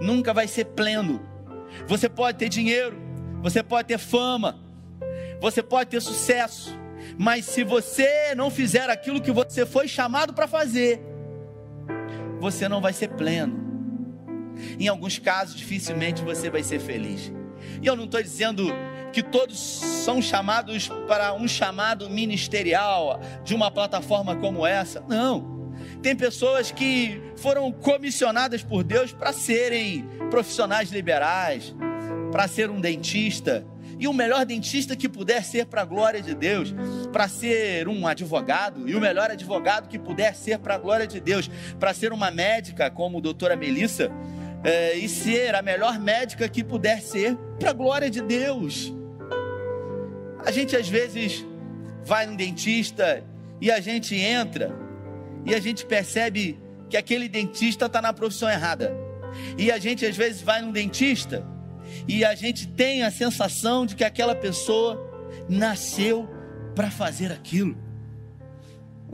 nunca 0.00 0.32
vai 0.32 0.46
ser 0.46 0.66
pleno. 0.66 1.20
Você 1.86 2.08
pode 2.08 2.38
ter 2.38 2.48
dinheiro, 2.48 2.96
você 3.42 3.62
pode 3.62 3.88
ter 3.88 3.98
fama, 3.98 4.60
você 5.40 5.62
pode 5.62 5.90
ter 5.90 6.00
sucesso, 6.00 6.78
mas 7.18 7.44
se 7.44 7.64
você 7.64 8.34
não 8.34 8.50
fizer 8.50 8.88
aquilo 8.90 9.20
que 9.20 9.32
você 9.32 9.66
foi 9.66 9.88
chamado 9.88 10.32
para 10.32 10.46
fazer, 10.46 11.00
você 12.40 12.68
não 12.68 12.80
vai 12.80 12.92
ser 12.92 13.08
pleno. 13.08 13.62
Em 14.78 14.88
alguns 14.88 15.18
casos, 15.18 15.56
dificilmente 15.56 16.22
você 16.22 16.48
vai 16.50 16.62
ser 16.62 16.78
feliz. 16.80 17.32
E 17.82 17.86
eu 17.86 17.96
não 17.96 18.04
estou 18.04 18.22
dizendo 18.22 18.72
que 19.14 19.22
todos 19.22 19.58
são 19.58 20.20
chamados 20.20 20.88
para 21.06 21.32
um 21.32 21.46
chamado 21.46 22.10
ministerial 22.10 23.20
de 23.44 23.54
uma 23.54 23.70
plataforma 23.70 24.34
como 24.34 24.66
essa. 24.66 25.02
Não. 25.08 25.72
Tem 26.02 26.16
pessoas 26.16 26.72
que 26.72 27.22
foram 27.36 27.70
comissionadas 27.70 28.62
por 28.62 28.82
Deus 28.82 29.12
para 29.12 29.32
serem 29.32 30.04
profissionais 30.30 30.90
liberais, 30.90 31.74
para 32.32 32.48
ser 32.48 32.68
um 32.68 32.80
dentista, 32.80 33.64
e 33.98 34.08
o 34.08 34.12
melhor 34.12 34.44
dentista 34.44 34.96
que 34.96 35.08
puder 35.08 35.44
ser 35.44 35.66
para 35.66 35.82
a 35.82 35.84
glória 35.84 36.20
de 36.20 36.34
Deus, 36.34 36.74
para 37.12 37.28
ser 37.28 37.88
um 37.88 38.06
advogado, 38.08 38.88
e 38.88 38.96
o 38.96 39.00
melhor 39.00 39.30
advogado 39.30 39.88
que 39.88 39.98
puder 39.98 40.34
ser 40.34 40.58
para 40.58 40.74
a 40.74 40.78
glória 40.78 41.06
de 41.06 41.20
Deus, 41.20 41.48
para 41.78 41.94
ser 41.94 42.12
uma 42.12 42.32
médica 42.32 42.90
como 42.90 43.18
a 43.18 43.20
doutora 43.20 43.54
Melissa, 43.54 44.10
é, 44.64 44.94
e 44.94 45.08
ser 45.08 45.54
a 45.54 45.62
melhor 45.62 46.00
médica 46.00 46.48
que 46.48 46.64
puder 46.64 47.00
ser, 47.00 47.36
para 47.58 47.70
a 47.70 47.72
glória 47.72 48.10
de 48.10 48.20
Deus. 48.20 48.92
A 50.44 50.50
gente 50.50 50.76
às 50.76 50.88
vezes 50.88 51.44
vai 52.04 52.26
no 52.26 52.36
dentista 52.36 53.24
e 53.60 53.70
a 53.70 53.80
gente 53.80 54.14
entra 54.14 54.74
e 55.44 55.54
a 55.54 55.60
gente 55.60 55.86
percebe 55.86 56.58
que 56.88 56.96
aquele 56.96 57.28
dentista 57.28 57.86
está 57.86 58.00
na 58.00 58.12
profissão 58.12 58.48
errada. 58.48 58.94
E 59.58 59.70
a 59.72 59.78
gente 59.78 60.04
às 60.04 60.16
vezes 60.16 60.42
vai 60.42 60.60
no 60.62 60.72
dentista 60.72 61.46
e 62.06 62.24
a 62.24 62.34
gente 62.34 62.68
tem 62.68 63.02
a 63.02 63.10
sensação 63.10 63.86
de 63.86 63.96
que 63.96 64.04
aquela 64.04 64.34
pessoa 64.34 64.98
nasceu 65.48 66.28
para 66.74 66.90
fazer 66.90 67.32
aquilo. 67.32 67.76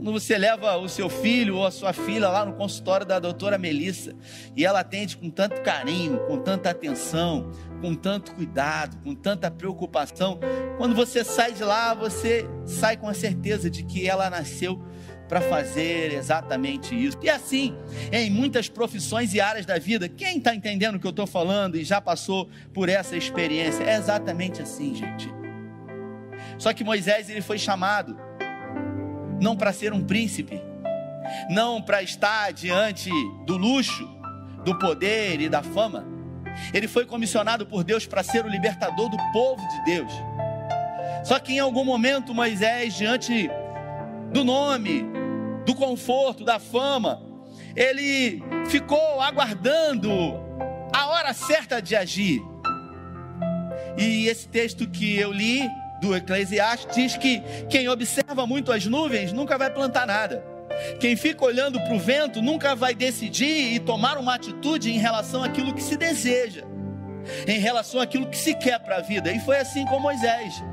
Quando 0.01 0.19
você 0.19 0.35
leva 0.35 0.75
o 0.77 0.89
seu 0.89 1.07
filho 1.07 1.57
ou 1.57 1.65
a 1.65 1.69
sua 1.69 1.93
filha 1.93 2.27
lá 2.27 2.43
no 2.43 2.53
consultório 2.53 3.05
da 3.05 3.19
doutora 3.19 3.59
Melissa 3.59 4.15
e 4.57 4.65
ela 4.65 4.79
atende 4.79 5.15
com 5.15 5.29
tanto 5.29 5.61
carinho, 5.61 6.17
com 6.25 6.39
tanta 6.39 6.71
atenção, 6.71 7.51
com 7.79 7.93
tanto 7.93 8.33
cuidado, 8.33 8.97
com 9.03 9.13
tanta 9.13 9.51
preocupação, 9.51 10.39
quando 10.79 10.95
você 10.95 11.23
sai 11.23 11.51
de 11.51 11.63
lá, 11.63 11.93
você 11.93 12.49
sai 12.65 12.97
com 12.97 13.07
a 13.07 13.13
certeza 13.13 13.69
de 13.69 13.83
que 13.83 14.09
ela 14.09 14.27
nasceu 14.27 14.83
para 15.29 15.39
fazer 15.39 16.15
exatamente 16.15 16.95
isso. 16.95 17.19
E 17.21 17.29
assim, 17.29 17.77
em 18.11 18.27
muitas 18.31 18.67
profissões 18.67 19.35
e 19.35 19.39
áreas 19.39 19.67
da 19.67 19.77
vida, 19.77 20.09
quem 20.09 20.39
está 20.39 20.55
entendendo 20.55 20.95
o 20.95 20.99
que 20.99 21.05
eu 21.05 21.11
estou 21.11 21.27
falando 21.27 21.75
e 21.75 21.83
já 21.83 22.01
passou 22.01 22.49
por 22.73 22.89
essa 22.89 23.15
experiência, 23.15 23.83
é 23.83 23.97
exatamente 23.97 24.63
assim, 24.63 24.95
gente. 24.95 25.31
Só 26.57 26.73
que 26.73 26.83
Moisés 26.83 27.29
ele 27.29 27.41
foi 27.41 27.59
chamado 27.59 28.17
não 29.41 29.55
para 29.57 29.73
ser 29.73 29.91
um 29.91 30.03
príncipe, 30.03 30.61
não 31.49 31.81
para 31.81 32.03
estar 32.03 32.53
diante 32.53 33.09
do 33.45 33.57
luxo, 33.57 34.07
do 34.63 34.77
poder 34.77 35.41
e 35.41 35.49
da 35.49 35.63
fama. 35.63 36.05
Ele 36.71 36.87
foi 36.87 37.05
comissionado 37.05 37.65
por 37.65 37.83
Deus 37.83 38.05
para 38.05 38.21
ser 38.21 38.45
o 38.45 38.47
libertador 38.47 39.09
do 39.09 39.17
povo 39.33 39.67
de 39.67 39.83
Deus. 39.85 40.11
Só 41.23 41.39
que 41.39 41.53
em 41.53 41.59
algum 41.59 41.83
momento 41.83 42.35
Moisés, 42.35 42.93
diante 42.93 43.49
do 44.31 44.43
nome, 44.43 45.05
do 45.65 45.73
conforto, 45.73 46.43
da 46.43 46.59
fama, 46.59 47.21
ele 47.75 48.43
ficou 48.67 49.19
aguardando 49.21 50.11
a 50.93 51.07
hora 51.07 51.33
certa 51.33 51.81
de 51.81 51.95
agir. 51.95 52.41
E 53.97 54.27
esse 54.27 54.47
texto 54.47 54.87
que 54.87 55.17
eu 55.17 55.31
li 55.31 55.67
do 56.01 56.15
Eclesiastes 56.15 56.95
diz 56.95 57.15
que 57.15 57.41
quem 57.69 57.87
observa 57.87 58.47
muito 58.47 58.71
as 58.71 58.85
nuvens 58.85 59.31
nunca 59.31 59.57
vai 59.57 59.69
plantar 59.69 60.07
nada. 60.07 60.43
Quem 60.99 61.15
fica 61.15 61.45
olhando 61.45 61.79
para 61.79 61.93
o 61.93 61.99
vento 61.99 62.41
nunca 62.41 62.75
vai 62.75 62.95
decidir 62.95 63.73
e 63.73 63.79
tomar 63.79 64.17
uma 64.17 64.35
atitude 64.35 64.89
em 64.89 64.97
relação 64.97 65.43
àquilo 65.43 65.73
que 65.73 65.83
se 65.83 65.95
deseja, 65.95 66.63
em 67.47 67.59
relação 67.59 68.01
àquilo 68.01 68.27
que 68.27 68.37
se 68.37 68.55
quer 68.55 68.79
para 68.79 68.97
a 68.97 69.01
vida. 69.01 69.31
E 69.31 69.39
foi 69.39 69.57
assim 69.57 69.85
com 69.85 69.99
Moisés. 69.99 70.63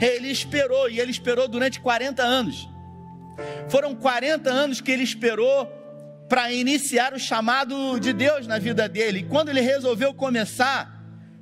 Ele 0.00 0.28
esperou, 0.28 0.90
e 0.90 0.98
ele 0.98 1.10
esperou 1.10 1.46
durante 1.46 1.80
40 1.80 2.22
anos. 2.22 2.68
Foram 3.68 3.94
40 3.94 4.50
anos 4.50 4.80
que 4.80 4.90
ele 4.90 5.04
esperou 5.04 5.66
para 6.28 6.52
iniciar 6.52 7.14
o 7.14 7.18
chamado 7.18 7.98
de 8.00 8.12
Deus 8.12 8.46
na 8.46 8.58
vida 8.58 8.88
dele. 8.88 9.20
E 9.20 9.24
quando 9.24 9.50
ele 9.50 9.60
resolveu 9.60 10.12
começar, 10.12 10.97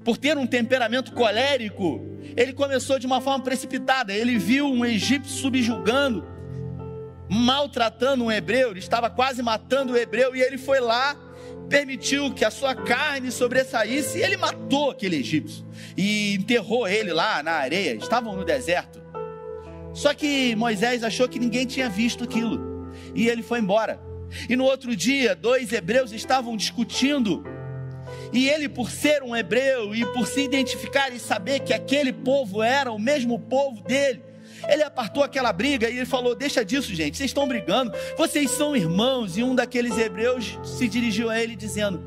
por 0.06 0.16
ter 0.16 0.38
um 0.38 0.46
temperamento 0.46 1.12
colérico, 1.12 2.00
ele 2.36 2.54
começou 2.54 2.98
de 2.98 3.06
uma 3.06 3.20
forma 3.20 3.44
precipitada. 3.44 4.12
Ele 4.12 4.38
viu 4.38 4.66
um 4.66 4.86
egípcio 4.86 5.36
subjugando 5.36 6.24
maltratando 7.28 8.24
um 8.24 8.30
hebreu, 8.30 8.70
ele 8.70 8.78
estava 8.78 9.10
quase 9.10 9.42
matando 9.42 9.92
o 9.92 9.96
hebreu, 9.96 10.36
e 10.36 10.40
ele 10.40 10.56
foi 10.56 10.78
lá, 10.78 11.16
permitiu 11.68 12.32
que 12.32 12.44
a 12.44 12.52
sua 12.52 12.72
carne 12.72 13.32
sobressaísse, 13.32 14.18
e 14.18 14.22
ele 14.22 14.36
matou 14.36 14.92
aquele 14.92 15.16
egípcio, 15.16 15.66
e 15.96 16.34
enterrou 16.34 16.86
ele 16.86 17.12
lá 17.12 17.42
na 17.42 17.52
areia, 17.52 17.96
estavam 17.96 18.36
no 18.36 18.44
deserto. 18.44 19.02
Só 19.92 20.14
que 20.14 20.54
Moisés 20.54 21.02
achou 21.02 21.28
que 21.28 21.40
ninguém 21.40 21.66
tinha 21.66 21.88
visto 21.88 22.22
aquilo, 22.22 22.92
e 23.12 23.28
ele 23.28 23.42
foi 23.42 23.58
embora. 23.58 24.00
E 24.48 24.56
no 24.56 24.64
outro 24.64 24.94
dia, 24.94 25.34
dois 25.34 25.72
hebreus 25.72 26.12
estavam 26.12 26.56
discutindo, 26.56 27.42
e 28.32 28.48
ele, 28.48 28.68
por 28.68 28.90
ser 28.90 29.22
um 29.22 29.34
hebreu 29.34 29.94
e 29.94 30.04
por 30.12 30.26
se 30.26 30.40
identificar 30.40 31.12
e 31.12 31.18
saber 31.18 31.60
que 31.60 31.72
aquele 31.72 32.12
povo 32.12 32.62
era 32.62 32.90
o 32.90 32.98
mesmo 32.98 33.38
povo 33.38 33.82
dele, 33.82 34.22
ele 34.68 34.82
apartou 34.82 35.22
aquela 35.22 35.52
briga 35.52 35.88
e 35.88 35.96
ele 35.96 36.06
falou: 36.06 36.34
Deixa 36.34 36.64
disso, 36.64 36.94
gente, 36.94 37.16
vocês 37.16 37.30
estão 37.30 37.46
brigando, 37.46 37.92
vocês 38.16 38.50
são 38.50 38.74
irmãos. 38.74 39.36
E 39.36 39.42
um 39.42 39.54
daqueles 39.54 39.96
hebreus 39.98 40.58
se 40.64 40.88
dirigiu 40.88 41.30
a 41.30 41.40
ele 41.40 41.54
dizendo: 41.54 42.02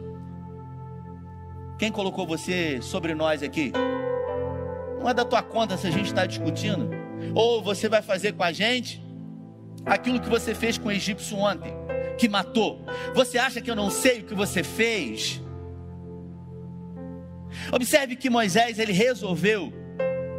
Quem 1.77 1.91
colocou 1.91 2.25
você 2.25 2.81
sobre 2.81 3.13
nós 3.13 3.43
aqui? 3.43 3.71
Não 4.99 5.09
é 5.09 5.13
da 5.13 5.23
tua 5.23 5.41
conta 5.41 5.77
se 5.77 5.87
a 5.87 5.91
gente 5.91 6.07
está 6.07 6.25
discutindo. 6.25 6.89
Ou 7.33 7.61
você 7.61 7.87
vai 7.87 8.01
fazer 8.01 8.33
com 8.33 8.43
a 8.43 8.51
gente 8.51 9.01
aquilo 9.85 10.19
que 10.19 10.29
você 10.29 10.53
fez 10.53 10.77
com 10.77 10.89
o 10.89 10.91
egípcio 10.91 11.37
ontem, 11.37 11.73
que 12.17 12.27
matou. 12.27 12.81
Você 13.13 13.37
acha 13.37 13.61
que 13.61 13.69
eu 13.69 13.75
não 13.75 13.89
sei 13.89 14.19
o 14.19 14.23
que 14.23 14.35
você 14.35 14.63
fez? 14.63 15.41
Observe 17.71 18.15
que 18.15 18.29
Moisés 18.29 18.79
ele 18.79 18.91
resolveu 18.91 19.73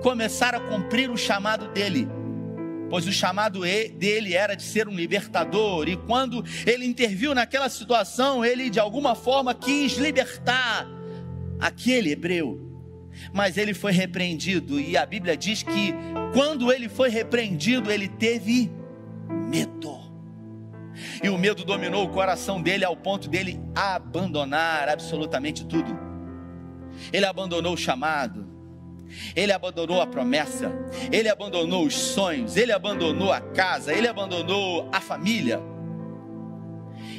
começar 0.03 0.55
a 0.55 0.61
cumprir 0.61 1.11
o 1.11 1.17
chamado 1.17 1.69
dele. 1.69 2.09
Pois 2.89 3.07
o 3.07 3.13
chamado 3.13 3.61
dele 3.61 4.35
era 4.35 4.57
de 4.57 4.65
ser 4.65 4.89
um 4.89 4.95
libertador, 4.95 5.89
e 5.89 5.97
quando 5.97 6.45
ele 6.67 6.85
interviu 6.85 7.35
naquela 7.35 7.69
situação, 7.69 8.45
ele 8.45 8.69
de 8.69 8.81
alguma 8.81 9.15
forma 9.15 9.55
quis 9.55 9.93
libertar 9.97 10.89
aquele 11.61 12.11
hebreu. 12.11 12.69
Mas 13.33 13.57
ele 13.57 13.75
foi 13.75 13.93
repreendido, 13.93 14.81
e 14.81 14.97
a 14.97 15.07
Bíblia 15.07 15.37
diz 15.37 15.63
que 15.63 15.95
quando 16.33 16.73
ele 16.73 16.89
foi 16.89 17.11
repreendido, 17.11 17.93
ele 17.93 18.09
teve 18.09 18.73
medo. 19.49 20.01
E 21.23 21.29
o 21.29 21.39
medo 21.39 21.65
dominou 21.65 22.05
o 22.05 22.09
coração 22.09 22.61
dele 22.61 22.85
ao 22.85 22.97
ponto 22.97 23.29
dele 23.29 23.61
abandonar 23.75 24.89
absolutamente 24.89 25.65
tudo. 25.65 26.10
Ele 27.13 27.25
abandonou 27.27 27.75
o 27.75 27.77
chamado, 27.77 28.47
ele 29.35 29.53
abandonou 29.53 30.01
a 30.01 30.07
promessa, 30.07 30.73
ele 31.11 31.29
abandonou 31.29 31.85
os 31.85 31.95
sonhos, 31.95 32.57
ele 32.57 32.73
abandonou 32.73 33.33
a 33.33 33.41
casa, 33.41 33.93
ele 33.93 34.07
abandonou 34.07 34.89
a 34.93 35.01
família, 35.01 35.61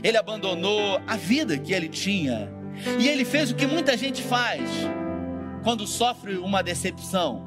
ele 0.04 0.18
abandonou 0.18 1.02
a 1.06 1.18
vida 1.18 1.58
que 1.58 1.74
ele 1.74 1.90
tinha, 1.90 2.52
e 3.00 3.08
ele 3.08 3.26
fez 3.26 3.52
o 3.52 3.56
que 3.56 3.68
muita 3.68 3.98
gente 3.98 4.22
faz 4.22 4.62
quando 5.64 5.86
sofre 5.86 6.38
uma 6.38 6.64
decepção: 6.64 7.46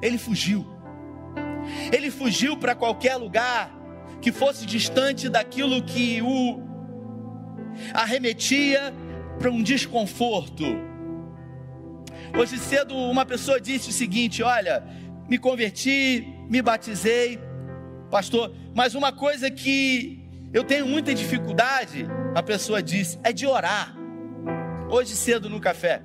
ele 0.00 0.18
fugiu, 0.18 0.66
ele 1.92 2.10
fugiu 2.10 2.56
para 2.56 2.74
qualquer 2.74 3.16
lugar 3.16 3.70
que 4.20 4.32
fosse 4.32 4.64
distante 4.64 5.28
daquilo 5.28 5.82
que 5.82 6.22
o 6.22 6.60
arremetia 7.92 8.94
para 9.38 9.50
um 9.50 9.62
desconforto 9.62 10.91
Hoje 12.36 12.58
cedo 12.58 12.96
uma 12.96 13.26
pessoa 13.26 13.60
disse 13.60 13.90
o 13.90 13.92
seguinte: 13.92 14.42
Olha, 14.42 14.82
me 15.28 15.38
converti, 15.38 16.26
me 16.48 16.62
batizei, 16.62 17.38
pastor, 18.10 18.54
mas 18.74 18.94
uma 18.94 19.12
coisa 19.12 19.50
que 19.50 20.18
eu 20.52 20.64
tenho 20.64 20.86
muita 20.86 21.14
dificuldade, 21.14 22.06
a 22.34 22.42
pessoa 22.42 22.82
disse, 22.82 23.18
é 23.22 23.32
de 23.32 23.46
orar. 23.46 23.94
Hoje 24.90 25.14
cedo 25.14 25.48
no 25.48 25.60
café. 25.60 26.02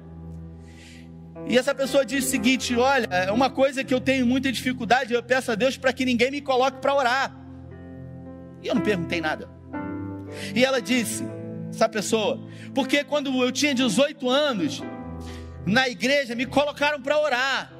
E 1.47 1.57
essa 1.57 1.73
pessoa 1.73 2.05
disse 2.05 2.27
o 2.27 2.31
seguinte: 2.31 2.75
Olha, 2.75 3.07
é 3.07 3.31
uma 3.31 3.49
coisa 3.49 3.83
que 3.83 3.93
eu 3.93 4.01
tenho 4.01 4.25
muita 4.25 4.51
dificuldade, 4.51 5.13
eu 5.13 5.23
peço 5.23 5.51
a 5.51 5.55
Deus 5.55 5.77
para 5.77 5.93
que 5.93 6.03
ninguém 6.03 6.31
me 6.31 6.41
coloque 6.41 6.79
para 6.79 6.93
orar. 6.93 7.37
E 8.61 8.67
eu 8.67 8.75
não 8.75 8.81
perguntei 8.81 9.21
nada. 9.21 9.49
E 10.53 10.63
ela 10.63 10.81
disse, 10.81 11.23
essa 11.69 11.87
pessoa, 11.87 12.39
porque 12.73 13.03
quando 13.03 13.29
eu 13.41 13.51
tinha 13.51 13.73
18 13.73 14.29
anos, 14.29 14.81
na 15.67 15.87
igreja, 15.87 16.33
me 16.33 16.45
colocaram 16.45 17.01
para 17.01 17.19
orar. 17.19 17.71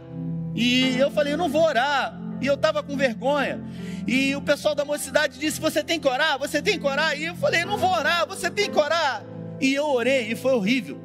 E 0.54 0.98
eu 0.98 1.10
falei, 1.10 1.34
eu 1.34 1.38
não 1.38 1.50
vou 1.50 1.64
orar. 1.64 2.20
E 2.42 2.46
eu 2.46 2.54
estava 2.54 2.84
com 2.84 2.96
vergonha. 2.96 3.64
E 4.08 4.36
o 4.36 4.42
pessoal 4.42 4.74
da 4.74 4.86
mocidade 4.86 5.38
disse: 5.38 5.60
Você 5.60 5.84
tem 5.84 6.00
que 6.00 6.08
orar? 6.08 6.40
Você 6.40 6.62
tem 6.62 6.80
que 6.80 6.86
orar? 6.86 7.20
E 7.20 7.26
eu 7.26 7.36
falei: 7.36 7.66
Não 7.66 7.78
vou 7.78 7.90
orar, 7.90 8.26
você 8.26 8.50
tem 8.50 8.70
que 8.70 8.80
orar. 8.80 9.26
E 9.60 9.74
eu 9.74 9.86
orei, 9.86 10.32
e 10.32 10.36
foi 10.36 10.54
horrível. 10.54 11.02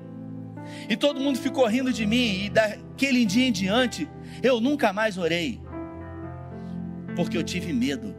E 0.88 0.96
todo 0.96 1.18
mundo 1.18 1.38
ficou 1.38 1.66
rindo 1.66 1.92
de 1.92 2.06
mim. 2.06 2.44
E 2.44 2.50
daquele 2.50 3.24
dia 3.24 3.48
em 3.48 3.52
diante, 3.52 4.08
eu 4.42 4.60
nunca 4.60 4.92
mais 4.92 5.18
orei. 5.18 5.60
Porque 7.16 7.36
eu 7.36 7.42
tive 7.42 7.72
medo. 7.72 8.14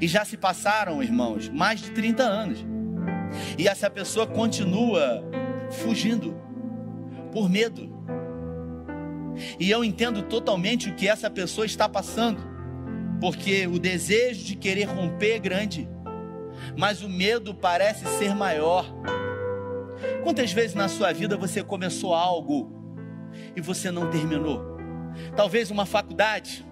E 0.00 0.08
já 0.08 0.24
se 0.24 0.38
passaram, 0.38 1.02
irmãos, 1.02 1.50
mais 1.50 1.80
de 1.80 1.90
30 1.90 2.22
anos. 2.22 2.64
E 3.58 3.68
essa 3.68 3.90
pessoa 3.90 4.26
continua 4.26 5.22
fugindo 5.70 6.45
por 7.36 7.50
medo. 7.50 7.86
E 9.60 9.70
eu 9.70 9.84
entendo 9.84 10.22
totalmente 10.22 10.88
o 10.88 10.94
que 10.94 11.06
essa 11.06 11.28
pessoa 11.28 11.66
está 11.66 11.86
passando, 11.86 12.40
porque 13.20 13.66
o 13.66 13.78
desejo 13.78 14.42
de 14.42 14.56
querer 14.56 14.84
romper 14.84 15.32
é 15.32 15.38
grande, 15.38 15.86
mas 16.78 17.02
o 17.02 17.10
medo 17.10 17.54
parece 17.54 18.06
ser 18.16 18.34
maior. 18.34 18.86
Quantas 20.22 20.50
vezes 20.50 20.74
na 20.74 20.88
sua 20.88 21.12
vida 21.12 21.36
você 21.36 21.62
começou 21.62 22.14
algo 22.14 22.72
e 23.54 23.60
você 23.60 23.90
não 23.90 24.08
terminou? 24.08 24.78
Talvez 25.36 25.70
uma 25.70 25.84
faculdade, 25.84 26.64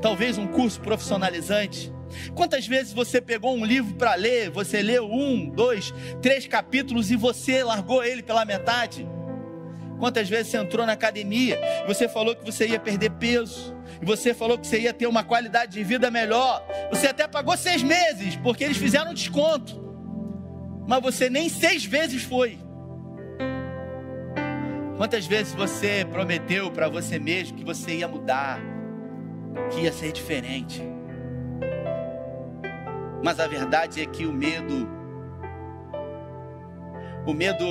talvez 0.00 0.38
um 0.38 0.46
curso 0.46 0.80
profissionalizante. 0.80 1.92
Quantas 2.32 2.64
vezes 2.64 2.92
você 2.92 3.20
pegou 3.20 3.56
um 3.56 3.64
livro 3.64 3.96
para 3.96 4.14
ler, 4.14 4.50
você 4.50 4.82
leu 4.82 5.10
um, 5.10 5.50
dois, 5.50 5.92
três 6.22 6.46
capítulos 6.46 7.10
e 7.10 7.16
você 7.16 7.64
largou 7.64 8.04
ele 8.04 8.22
pela 8.22 8.44
metade? 8.44 9.17
Quantas 9.98 10.28
vezes 10.28 10.52
você 10.52 10.58
entrou 10.58 10.86
na 10.86 10.92
academia 10.92 11.58
e 11.84 11.86
você 11.86 12.08
falou 12.08 12.34
que 12.34 12.44
você 12.44 12.68
ia 12.68 12.78
perder 12.78 13.10
peso, 13.10 13.76
e 14.00 14.06
você 14.06 14.32
falou 14.32 14.56
que 14.56 14.66
você 14.66 14.80
ia 14.80 14.92
ter 14.92 15.06
uma 15.06 15.24
qualidade 15.24 15.72
de 15.72 15.82
vida 15.82 16.10
melhor, 16.10 16.64
você 16.90 17.08
até 17.08 17.26
pagou 17.26 17.56
seis 17.56 17.82
meses, 17.82 18.36
porque 18.36 18.62
eles 18.62 18.76
fizeram 18.76 19.10
um 19.10 19.14
desconto, 19.14 19.76
mas 20.86 21.02
você 21.02 21.28
nem 21.28 21.48
seis 21.48 21.84
vezes 21.84 22.22
foi. 22.22 22.58
Quantas 24.96 25.26
vezes 25.26 25.52
você 25.52 26.04
prometeu 26.10 26.70
para 26.70 26.88
você 26.88 27.18
mesmo 27.18 27.56
que 27.56 27.64
você 27.64 27.96
ia 27.96 28.08
mudar, 28.08 28.60
que 29.70 29.80
ia 29.80 29.92
ser 29.92 30.12
diferente, 30.12 30.82
mas 33.22 33.40
a 33.40 33.48
verdade 33.48 34.00
é 34.00 34.06
que 34.06 34.26
o 34.26 34.32
medo, 34.32 34.88
o 37.26 37.34
medo 37.34 37.64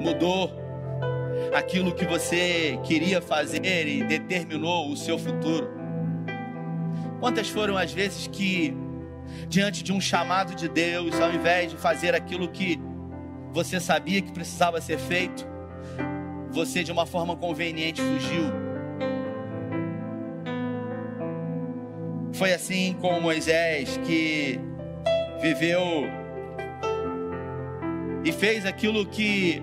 mudou 0.00 0.67
aquilo 1.54 1.94
que 1.94 2.04
você 2.04 2.78
queria 2.84 3.20
fazer 3.20 3.86
e 3.86 4.02
determinou 4.04 4.90
o 4.90 4.96
seu 4.96 5.18
futuro. 5.18 5.68
Quantas 7.20 7.48
foram 7.48 7.76
as 7.76 7.92
vezes 7.92 8.26
que, 8.26 8.76
diante 9.48 9.82
de 9.82 9.92
um 9.92 10.00
chamado 10.00 10.54
de 10.54 10.68
Deus, 10.68 11.20
ao 11.20 11.32
invés 11.32 11.70
de 11.70 11.76
fazer 11.76 12.14
aquilo 12.14 12.48
que 12.48 12.80
você 13.52 13.80
sabia 13.80 14.22
que 14.22 14.30
precisava 14.32 14.80
ser 14.80 14.98
feito, 14.98 15.46
você 16.50 16.84
de 16.84 16.92
uma 16.92 17.06
forma 17.06 17.36
conveniente 17.36 18.00
fugiu? 18.00 18.68
Foi 22.32 22.52
assim 22.52 22.96
com 23.00 23.20
Moisés 23.20 23.98
que 24.06 24.60
viveu 25.42 26.04
e 28.24 28.30
fez 28.30 28.64
aquilo 28.64 29.04
que 29.06 29.62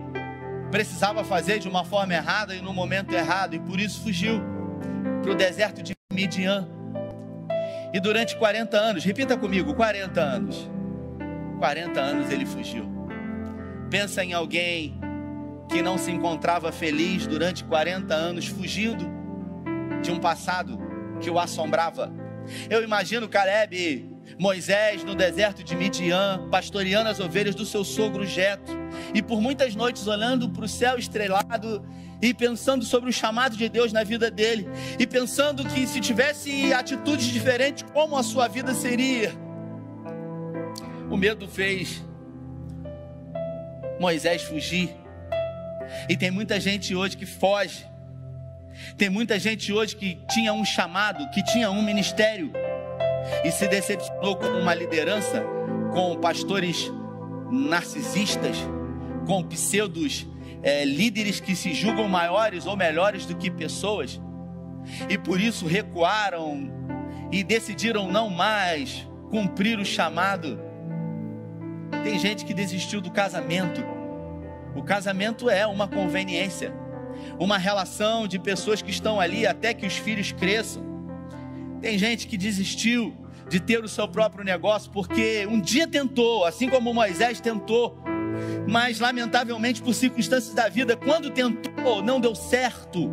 precisava 0.76 1.24
fazer 1.24 1.58
de 1.58 1.70
uma 1.70 1.86
forma 1.86 2.14
errada 2.14 2.54
e 2.54 2.62
no 2.62 2.74
momento 2.74 3.16
errado, 3.16 3.56
e 3.56 3.60
por 3.60 3.80
isso 3.80 4.02
fugiu 4.02 4.42
para 5.22 5.32
o 5.32 5.34
deserto 5.34 5.82
de 5.82 5.94
Midian. 6.12 6.68
E 7.94 8.00
durante 8.02 8.36
40 8.36 8.76
anos, 8.76 9.06
repita 9.06 9.38
comigo: 9.38 9.74
40 9.74 10.20
anos. 10.20 10.70
40 11.60 11.98
anos 11.98 12.30
ele 12.30 12.46
fugiu. 12.46 12.86
Pensa 13.90 14.22
em 14.22 14.34
alguém 14.34 15.00
que 15.70 15.82
não 15.82 15.98
se 15.98 16.12
encontrava 16.12 16.74
feliz 16.74 17.26
durante 17.26 17.64
40 17.64 18.14
anos, 18.14 18.48
fugindo 18.48 19.06
de 20.02 20.12
um 20.12 20.20
passado 20.20 20.78
que 21.22 21.30
o 21.30 21.40
assombrava. 21.40 22.12
Eu 22.70 22.84
imagino 22.84 23.30
Caleb 23.30 24.14
Moisés 24.38 25.04
no 25.04 25.16
deserto 25.16 25.64
de 25.64 25.76
Midian, 25.76 26.48
pastoreando 26.52 27.10
as 27.10 27.20
ovelhas 27.20 27.56
do 27.56 27.66
seu 27.66 27.84
sogro 27.84 28.26
Jetro, 28.26 28.76
e 29.14 29.22
por 29.22 29.40
muitas 29.40 29.76
noites 29.76 30.08
olhando 30.08 30.50
para 30.50 30.66
o 30.66 30.68
céu 30.68 30.98
estrelado 30.98 31.86
e 32.22 32.34
pensando 32.34 32.84
sobre 32.84 33.10
o 33.10 33.14
chamado 33.14 33.56
de 33.56 33.70
Deus 33.70 33.94
na 33.94 34.04
vida 34.04 34.30
dele, 34.30 34.68
e 35.00 35.08
pensando 35.08 35.66
que 35.66 35.88
se 35.88 36.00
tivesse 36.02 36.74
atitudes 36.74 37.28
diferentes, 37.28 37.86
como 37.94 38.18
a 38.18 38.24
sua 38.24 38.48
vida 38.48 38.74
seria. 38.74 39.32
O 41.10 41.16
medo 41.16 41.48
fez 41.48 42.04
Moisés 44.00 44.42
fugir. 44.44 44.90
E 46.10 46.18
tem 46.18 46.32
muita 46.32 46.60
gente 46.60 46.96
hoje 46.96 47.16
que 47.16 47.26
foge. 47.26 47.86
Tem 48.98 49.10
muita 49.10 49.40
gente 49.40 49.72
hoje 49.72 49.96
que 49.96 50.18
tinha 50.30 50.52
um 50.52 50.66
chamado, 50.66 51.30
que 51.30 51.44
tinha 51.44 51.72
um 51.72 51.82
ministério 51.82 52.52
e 53.44 53.52
se 53.52 53.68
decepcionou 53.68 54.36
com 54.36 54.48
uma 54.48 54.74
liderança, 54.74 55.44
com 55.92 56.16
pastores 56.18 56.92
narcisistas, 57.52 58.58
com 59.26 59.44
pseudos 59.44 60.28
é, 60.62 60.84
líderes 60.84 61.40
que 61.40 61.56
se 61.56 61.74
julgam 61.74 62.08
maiores 62.08 62.66
ou 62.66 62.76
melhores 62.76 63.26
do 63.26 63.36
que 63.36 63.52
pessoas, 63.52 64.20
e 65.10 65.18
por 65.18 65.40
isso 65.40 65.66
recuaram 65.66 66.72
e 67.32 67.44
decidiram 67.44 68.12
não 68.12 68.30
mais 68.30 69.08
cumprir 69.30 69.80
o 69.80 69.86
chamado. 69.86 70.60
Tem 72.04 72.20
gente 72.20 72.46
que 72.46 72.54
desistiu 72.54 73.02
do 73.02 73.12
casamento. 73.12 73.84
O 74.76 74.84
casamento 74.84 75.50
é 75.50 75.66
uma 75.66 75.88
conveniência, 75.88 76.74
uma 77.40 77.58
relação 77.58 78.28
de 78.28 78.38
pessoas 78.38 78.82
que 78.82 78.92
estão 78.92 79.20
ali 79.20 79.48
até 79.48 79.74
que 79.74 79.86
os 79.86 79.98
filhos 79.98 80.32
cresçam. 80.32 80.85
Tem 81.86 82.00
gente 82.00 82.26
que 82.26 82.36
desistiu 82.36 83.16
de 83.48 83.60
ter 83.60 83.84
o 83.84 83.88
seu 83.88 84.08
próprio 84.08 84.44
negócio 84.44 84.90
porque 84.90 85.46
um 85.46 85.62
dia 85.62 85.88
tentou, 85.88 86.44
assim 86.44 86.68
como 86.68 86.92
Moisés 86.92 87.40
tentou, 87.40 87.96
mas 88.68 89.00
lamentavelmente 89.00 89.84
por 89.84 89.94
circunstâncias 89.94 90.56
da 90.56 90.68
vida, 90.68 90.98
quando 90.98 91.30
tentou, 91.30 92.02
não 92.02 92.20
deu 92.20 92.34
certo. 92.34 93.12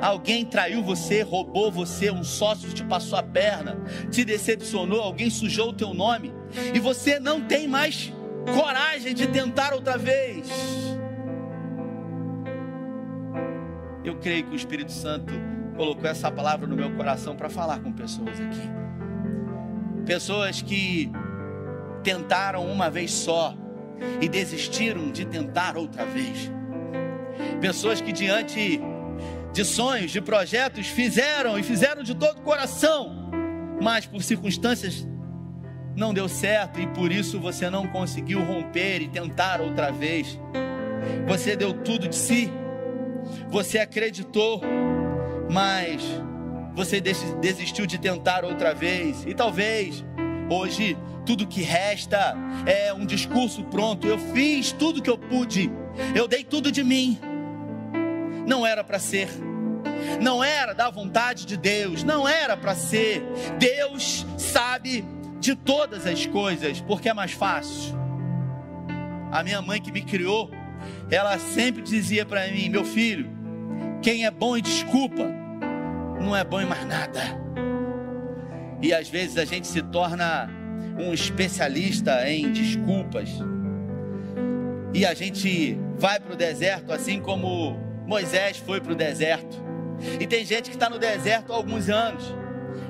Alguém 0.00 0.44
traiu 0.44 0.80
você, 0.80 1.22
roubou 1.22 1.72
você, 1.72 2.08
um 2.08 2.22
sócio 2.22 2.72
te 2.72 2.84
passou 2.84 3.18
a 3.18 3.22
perna, 3.24 3.82
te 4.12 4.24
decepcionou, 4.24 5.00
alguém 5.00 5.28
sujou 5.28 5.70
o 5.70 5.72
teu 5.72 5.92
nome, 5.92 6.32
e 6.72 6.78
você 6.78 7.18
não 7.18 7.40
tem 7.40 7.66
mais 7.66 8.12
coragem 8.54 9.12
de 9.12 9.26
tentar 9.26 9.74
outra 9.74 9.98
vez. 9.98 10.48
Eu 14.04 14.14
creio 14.20 14.44
que 14.44 14.52
o 14.52 14.54
Espírito 14.54 14.92
Santo 14.92 15.34
colocou 15.76 16.08
essa 16.08 16.30
palavra 16.30 16.66
no 16.66 16.76
meu 16.76 16.94
coração 16.94 17.36
para 17.36 17.48
falar 17.48 17.80
com 17.80 17.92
pessoas 17.92 18.40
aqui. 18.40 18.70
Pessoas 20.06 20.62
que 20.62 21.10
tentaram 22.02 22.66
uma 22.66 22.90
vez 22.90 23.10
só, 23.10 23.56
e 24.20 24.28
desistiram 24.28 25.10
de 25.10 25.24
tentar 25.24 25.76
outra 25.76 26.04
vez. 26.04 26.50
Pessoas 27.60 28.00
que 28.00 28.12
diante 28.12 28.80
de 29.52 29.64
sonhos, 29.64 30.10
de 30.10 30.20
projetos, 30.20 30.86
fizeram 30.88 31.58
e 31.58 31.62
fizeram 31.62 32.02
de 32.02 32.14
todo 32.14 32.38
o 32.38 32.42
coração, 32.42 33.30
mas 33.80 34.06
por 34.06 34.22
circunstâncias 34.22 35.06
não 35.96 36.12
deu 36.12 36.28
certo 36.28 36.80
e 36.80 36.86
por 36.88 37.12
isso 37.12 37.38
você 37.38 37.70
não 37.70 37.86
conseguiu 37.86 38.42
romper 38.42 39.00
e 39.00 39.08
tentar 39.08 39.60
outra 39.60 39.92
vez. 39.92 40.38
Você 41.26 41.54
deu 41.54 41.72
tudo 41.72 42.08
de 42.08 42.16
si, 42.16 42.50
você 43.48 43.78
acreditou, 43.78 44.60
mas 45.50 46.02
você 46.74 47.00
desistiu 47.00 47.86
de 47.86 47.98
tentar 47.98 48.44
outra 48.44 48.74
vez, 48.74 49.24
e 49.26 49.34
talvez 49.34 50.04
hoje 50.50 50.96
tudo 51.24 51.46
que 51.46 51.62
resta 51.62 52.36
é 52.66 52.92
um 52.92 53.06
discurso 53.06 53.64
pronto. 53.64 54.06
Eu 54.06 54.18
fiz 54.18 54.72
tudo 54.72 55.00
que 55.00 55.10
eu 55.10 55.16
pude, 55.16 55.70
eu 56.14 56.26
dei 56.28 56.44
tudo 56.44 56.70
de 56.70 56.82
mim. 56.82 57.18
Não 58.46 58.66
era 58.66 58.84
para 58.84 58.98
ser, 58.98 59.28
não 60.20 60.44
era 60.44 60.74
da 60.74 60.90
vontade 60.90 61.46
de 61.46 61.56
Deus, 61.56 62.02
não 62.02 62.28
era 62.28 62.56
para 62.56 62.74
ser. 62.74 63.22
Deus 63.58 64.26
sabe 64.36 65.04
de 65.40 65.54
todas 65.54 66.06
as 66.06 66.26
coisas, 66.26 66.80
porque 66.80 67.08
é 67.08 67.14
mais 67.14 67.32
fácil. 67.32 67.94
A 69.30 69.42
minha 69.42 69.60
mãe 69.62 69.80
que 69.80 69.90
me 69.90 70.02
criou, 70.02 70.50
ela 71.10 71.38
sempre 71.38 71.82
dizia 71.82 72.26
para 72.26 72.46
mim: 72.48 72.68
meu 72.68 72.84
filho, 72.84 73.30
quem 74.04 74.26
é 74.26 74.30
bom 74.30 74.54
em 74.54 74.60
desculpa, 74.60 75.24
não 76.20 76.36
é 76.36 76.44
bom 76.44 76.60
em 76.60 76.66
mais 76.66 76.86
nada. 76.86 77.22
E 78.82 78.92
às 78.92 79.08
vezes 79.08 79.38
a 79.38 79.46
gente 79.46 79.66
se 79.66 79.80
torna 79.80 80.46
um 81.00 81.14
especialista 81.14 82.28
em 82.28 82.52
desculpas. 82.52 83.30
E 84.92 85.06
a 85.06 85.14
gente 85.14 85.78
vai 85.96 86.20
para 86.20 86.34
o 86.34 86.36
deserto 86.36 86.92
assim 86.92 87.18
como 87.18 87.78
Moisés 88.06 88.58
foi 88.58 88.78
para 88.78 88.92
o 88.92 88.94
deserto. 88.94 89.56
E 90.20 90.26
tem 90.26 90.44
gente 90.44 90.68
que 90.68 90.76
está 90.76 90.90
no 90.90 90.98
deserto 90.98 91.50
há 91.50 91.56
alguns 91.56 91.88
anos, 91.88 92.24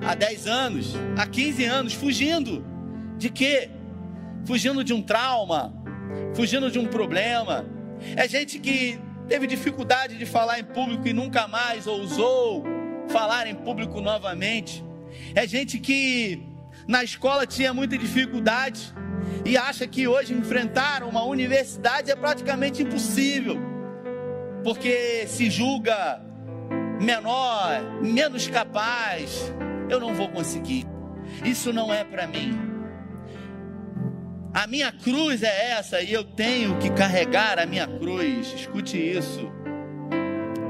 há 0.05 0.17
10 0.17 0.49
anos, 0.49 0.97
há 1.17 1.25
15 1.25 1.65
anos, 1.65 1.93
fugindo. 1.95 2.67
De 3.17 3.31
quê? 3.31 3.71
Fugindo 4.45 4.83
de 4.83 4.93
um 4.93 5.01
trauma, 5.01 5.73
fugindo 6.35 6.73
de 6.73 6.79
um 6.81 6.89
problema. 6.89 7.65
É 8.17 8.27
gente 8.27 8.59
que 8.59 8.99
teve 9.29 9.47
dificuldade 9.47 10.17
de 10.17 10.27
falar 10.27 10.59
em 10.59 10.65
público 10.65 11.07
e 11.09 11.13
nunca 11.13 11.49
mais 11.49 11.87
ousou 11.87 12.65
falar 13.09 13.47
em 13.47 13.55
público 13.55 14.01
novamente. 14.01 14.85
É 15.35 15.47
gente 15.47 15.79
que 15.79 16.43
na 16.87 17.03
escola 17.03 17.47
tinha 17.47 17.73
muita 17.73 17.97
dificuldade 17.97 18.93
e 19.45 19.57
acha 19.57 19.87
que 19.87 20.07
hoje 20.07 20.35
enfrentar 20.35 21.03
uma 21.03 21.25
universidade 21.25 22.11
é 22.11 22.17
praticamente 22.17 22.83
impossível, 22.83 23.59
porque 24.63 25.27
se 25.27 25.51
julga 25.51 26.21
menor, 27.01 27.83
menos 28.03 28.49
capaz. 28.49 29.53
Eu 29.89 30.01
não 30.01 30.15
vou 30.15 30.29
conseguir. 30.29 30.87
Isso 31.45 31.73
não 31.73 31.93
é 31.93 32.05
para 32.05 32.27
mim. 32.27 32.74
A 34.55 34.67
minha 34.69 34.93
cruz 34.93 35.43
é 35.43 35.73
essa 35.73 36.01
e 36.01 36.13
eu 36.13 36.25
tenho 36.25 36.79
que 36.79 36.89
carregar 36.91 37.59
a 37.59 37.67
minha 37.67 37.87
cruz. 37.87 38.55
Escute 38.55 38.97
isso. 38.97 39.51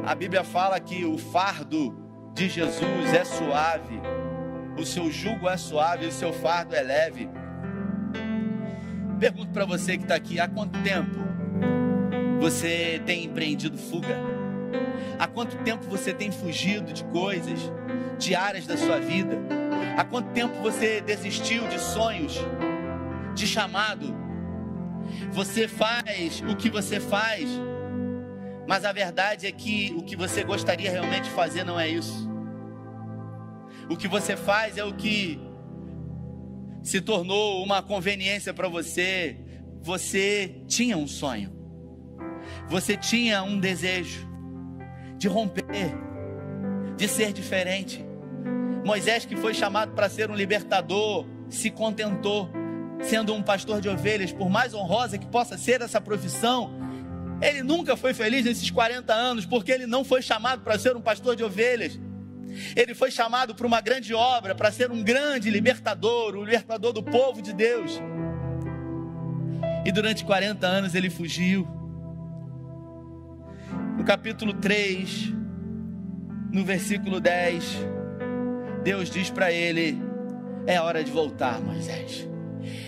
A 0.04 0.14
Bíblia 0.14 0.42
fala 0.42 0.80
que 0.80 1.04
o 1.04 1.18
fardo 1.18 1.94
de 2.34 2.48
Jesus 2.48 3.12
é 3.12 3.24
suave 3.24 4.00
o 4.76 4.84
seu 4.84 5.10
jugo 5.10 5.48
é 5.48 5.56
suave, 5.56 6.06
o 6.06 6.12
seu 6.12 6.32
fardo 6.32 6.74
é 6.74 6.82
leve. 6.82 7.28
Pergunto 9.18 9.52
para 9.52 9.64
você 9.64 9.96
que 9.96 10.02
está 10.02 10.14
aqui: 10.14 10.40
há 10.40 10.48
quanto 10.48 10.80
tempo 10.82 11.18
você 12.40 13.00
tem 13.06 13.24
empreendido 13.24 13.78
fuga? 13.78 14.16
Há 15.18 15.26
quanto 15.28 15.56
tempo 15.58 15.84
você 15.84 16.12
tem 16.12 16.32
fugido 16.32 16.92
de 16.92 17.04
coisas, 17.04 17.58
de 18.18 18.34
áreas 18.34 18.66
da 18.66 18.76
sua 18.76 18.98
vida? 18.98 19.38
Há 19.96 20.04
quanto 20.04 20.30
tempo 20.30 20.60
você 20.60 21.00
desistiu 21.00 21.68
de 21.68 21.78
sonhos, 21.78 22.40
de 23.34 23.46
chamado? 23.46 24.14
Você 25.32 25.68
faz 25.68 26.42
o 26.48 26.56
que 26.56 26.70
você 26.70 26.98
faz, 27.00 27.48
mas 28.66 28.84
a 28.84 28.92
verdade 28.92 29.46
é 29.46 29.52
que 29.52 29.94
o 29.96 30.02
que 30.02 30.16
você 30.16 30.42
gostaria 30.42 30.90
realmente 30.90 31.24
de 31.24 31.30
fazer 31.30 31.64
não 31.64 31.78
é 31.78 31.88
isso. 31.88 32.30
O 33.90 33.96
que 33.96 34.08
você 34.08 34.36
faz 34.36 34.78
é 34.78 34.84
o 34.84 34.94
que 34.94 35.38
se 36.82 37.00
tornou 37.00 37.62
uma 37.62 37.82
conveniência 37.82 38.54
para 38.54 38.68
você. 38.68 39.38
Você 39.82 40.62
tinha 40.66 40.96
um 40.96 41.06
sonho, 41.06 41.52
você 42.68 42.96
tinha 42.96 43.42
um 43.42 43.60
desejo 43.60 44.26
de 45.18 45.28
romper, 45.28 45.64
de 46.96 47.06
ser 47.06 47.32
diferente. 47.32 48.02
Moisés, 48.84 49.26
que 49.26 49.36
foi 49.36 49.52
chamado 49.52 49.92
para 49.92 50.08
ser 50.08 50.30
um 50.30 50.34
libertador, 50.34 51.26
se 51.48 51.70
contentou 51.70 52.50
sendo 53.02 53.34
um 53.34 53.42
pastor 53.42 53.80
de 53.80 53.88
ovelhas, 53.88 54.32
por 54.32 54.48
mais 54.48 54.74
honrosa 54.74 55.18
que 55.18 55.26
possa 55.26 55.58
ser 55.58 55.80
essa 55.80 56.00
profissão, 56.00 56.70
ele 57.40 57.62
nunca 57.62 57.96
foi 57.96 58.14
feliz 58.14 58.44
nesses 58.44 58.70
40 58.70 59.12
anos, 59.12 59.44
porque 59.44 59.72
ele 59.72 59.86
não 59.86 60.04
foi 60.04 60.22
chamado 60.22 60.62
para 60.62 60.78
ser 60.78 60.96
um 60.96 61.00
pastor 61.00 61.36
de 61.36 61.44
ovelhas. 61.44 61.98
Ele 62.76 62.94
foi 62.94 63.10
chamado 63.10 63.54
para 63.54 63.66
uma 63.66 63.80
grande 63.80 64.14
obra, 64.14 64.54
para 64.54 64.70
ser 64.70 64.90
um 64.90 65.02
grande 65.02 65.50
libertador, 65.50 66.36
o 66.36 66.44
libertador 66.44 66.92
do 66.92 67.02
povo 67.02 67.42
de 67.42 67.52
Deus. 67.52 68.00
E 69.84 69.92
durante 69.92 70.24
40 70.24 70.66
anos 70.66 70.94
ele 70.94 71.10
fugiu. 71.10 71.68
No 73.98 74.04
capítulo 74.04 74.54
3, 74.54 75.32
no 76.52 76.64
versículo 76.64 77.20
10, 77.20 77.64
Deus 78.82 79.10
diz 79.10 79.30
para 79.30 79.52
ele: 79.52 80.00
É 80.66 80.80
hora 80.80 81.02
de 81.02 81.10
voltar, 81.10 81.60
Moisés. 81.60 82.33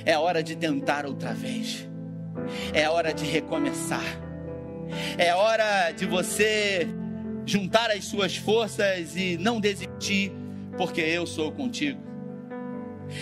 É 0.05 0.17
hora 0.19 0.43
de 0.43 0.57
tentar 0.57 1.07
outra 1.07 1.33
vez. 1.33 1.89
É 2.73 2.89
hora 2.89 3.13
de 3.13 3.25
recomeçar. 3.25 4.05
É 5.19 5.35
hora 5.35 5.91
de 5.91 6.07
você 6.07 6.87
juntar 7.45 7.91
as 7.91 8.05
suas 8.05 8.37
forças 8.37 9.17
e 9.17 9.37
não 9.39 9.61
desistir, 9.61 10.33
porque 10.77 11.01
eu 11.01 11.27
sou 11.27 11.53
contigo. 11.53 12.01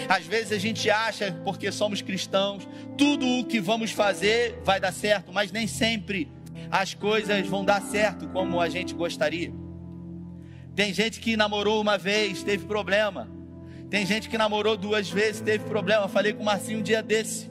Às 0.08 0.26
vezes 0.26 0.52
a 0.52 0.58
gente 0.58 0.88
acha, 0.90 1.38
porque 1.44 1.70
somos 1.70 2.00
cristãos, 2.00 2.66
tudo 2.96 3.26
o 3.26 3.44
que 3.44 3.60
vamos 3.60 3.90
fazer 3.90 4.58
vai 4.64 4.80
dar 4.80 4.92
certo, 4.92 5.32
mas 5.32 5.52
nem 5.52 5.66
sempre 5.66 6.30
as 6.70 6.94
coisas 6.94 7.46
vão 7.46 7.64
dar 7.64 7.82
certo 7.82 8.26
como 8.28 8.60
a 8.60 8.68
gente 8.68 8.94
gostaria. 8.94 9.52
Tem 10.74 10.92
gente 10.92 11.20
que 11.20 11.36
namorou 11.36 11.80
uma 11.80 11.96
vez, 11.96 12.42
teve 12.42 12.66
problema. 12.66 13.28
Tem 13.94 14.04
gente 14.04 14.28
que 14.28 14.36
namorou 14.36 14.76
duas 14.76 15.08
vezes, 15.08 15.40
teve 15.40 15.66
problema. 15.66 16.08
Falei 16.08 16.32
com 16.32 16.42
o 16.42 16.44
Marcinho 16.44 16.80
um 16.80 16.82
dia 16.82 17.00
desse. 17.00 17.48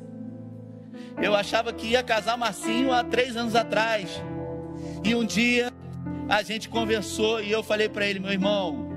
Eu 1.22 1.34
achava 1.34 1.72
que 1.72 1.88
ia 1.88 2.04
casar 2.04 2.36
Marcinho 2.36 2.92
há 2.92 3.02
três 3.02 3.38
anos 3.38 3.56
atrás. 3.56 4.22
E 5.06 5.16
um 5.16 5.24
dia 5.24 5.72
a 6.28 6.44
gente 6.44 6.68
conversou 6.68 7.42
e 7.42 7.50
eu 7.50 7.64
falei 7.64 7.88
para 7.88 8.06
ele, 8.06 8.20
meu 8.20 8.30
irmão, 8.30 8.90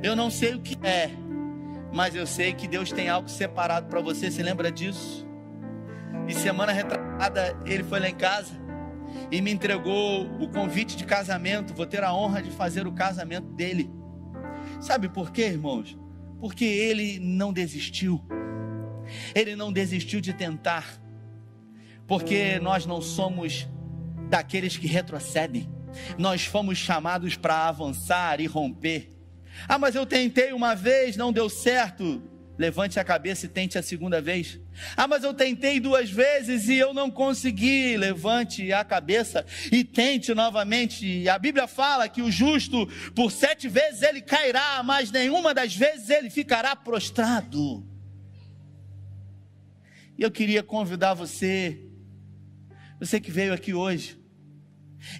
eu 0.00 0.14
não 0.14 0.30
sei 0.30 0.54
o 0.54 0.60
que 0.60 0.78
é, 0.86 1.10
mas 1.92 2.14
eu 2.14 2.24
sei 2.24 2.52
que 2.52 2.68
Deus 2.68 2.92
tem 2.92 3.08
algo 3.08 3.28
separado 3.28 3.88
para 3.88 4.00
você. 4.00 4.30
Você 4.30 4.40
lembra 4.40 4.70
disso? 4.70 5.26
E 6.28 6.32
semana 6.32 6.70
retrasada 6.70 7.60
ele 7.66 7.82
foi 7.82 7.98
lá 7.98 8.08
em 8.08 8.14
casa 8.14 8.52
e 9.28 9.42
me 9.42 9.50
entregou 9.50 10.24
o 10.40 10.48
convite 10.48 10.96
de 10.96 11.04
casamento. 11.04 11.74
Vou 11.74 11.84
ter 11.84 12.04
a 12.04 12.14
honra 12.14 12.40
de 12.40 12.52
fazer 12.52 12.86
o 12.86 12.92
casamento 12.92 13.48
dele. 13.54 13.90
Sabe 14.78 15.08
por 15.08 15.32
quê, 15.32 15.46
irmãos? 15.46 15.99
Porque 16.40 16.64
ele 16.64 17.18
não 17.18 17.52
desistiu. 17.52 18.20
Ele 19.34 19.54
não 19.54 19.72
desistiu 19.72 20.20
de 20.20 20.32
tentar. 20.32 21.00
Porque 22.06 22.58
nós 22.58 22.86
não 22.86 23.00
somos 23.00 23.68
daqueles 24.28 24.76
que 24.76 24.86
retrocedem. 24.86 25.68
Nós 26.18 26.44
fomos 26.44 26.78
chamados 26.78 27.36
para 27.36 27.68
avançar 27.68 28.40
e 28.40 28.46
romper. 28.46 29.10
Ah, 29.68 29.78
mas 29.78 29.94
eu 29.94 30.06
tentei 30.06 30.52
uma 30.52 30.74
vez, 30.74 31.16
não 31.16 31.32
deu 31.32 31.48
certo. 31.48 32.22
Levante 32.60 33.00
a 33.00 33.04
cabeça 33.04 33.46
e 33.46 33.48
tente 33.48 33.78
a 33.78 33.82
segunda 33.82 34.20
vez. 34.20 34.60
Ah, 34.94 35.08
mas 35.08 35.24
eu 35.24 35.32
tentei 35.32 35.80
duas 35.80 36.10
vezes 36.10 36.68
e 36.68 36.76
eu 36.76 36.92
não 36.92 37.10
consegui. 37.10 37.96
Levante 37.96 38.70
a 38.70 38.84
cabeça 38.84 39.46
e 39.72 39.82
tente 39.82 40.34
novamente. 40.34 41.26
A 41.26 41.38
Bíblia 41.38 41.66
fala 41.66 42.06
que 42.06 42.20
o 42.20 42.30
justo, 42.30 42.86
por 43.14 43.32
sete 43.32 43.66
vezes 43.66 44.02
ele 44.02 44.20
cairá, 44.20 44.82
mas 44.82 45.10
nenhuma 45.10 45.54
das 45.54 45.74
vezes 45.74 46.10
ele 46.10 46.28
ficará 46.28 46.76
prostrado. 46.76 47.82
E 50.18 50.22
eu 50.22 50.30
queria 50.30 50.62
convidar 50.62 51.14
você, 51.14 51.80
você 52.98 53.18
que 53.18 53.30
veio 53.30 53.54
aqui 53.54 53.72
hoje, 53.72 54.20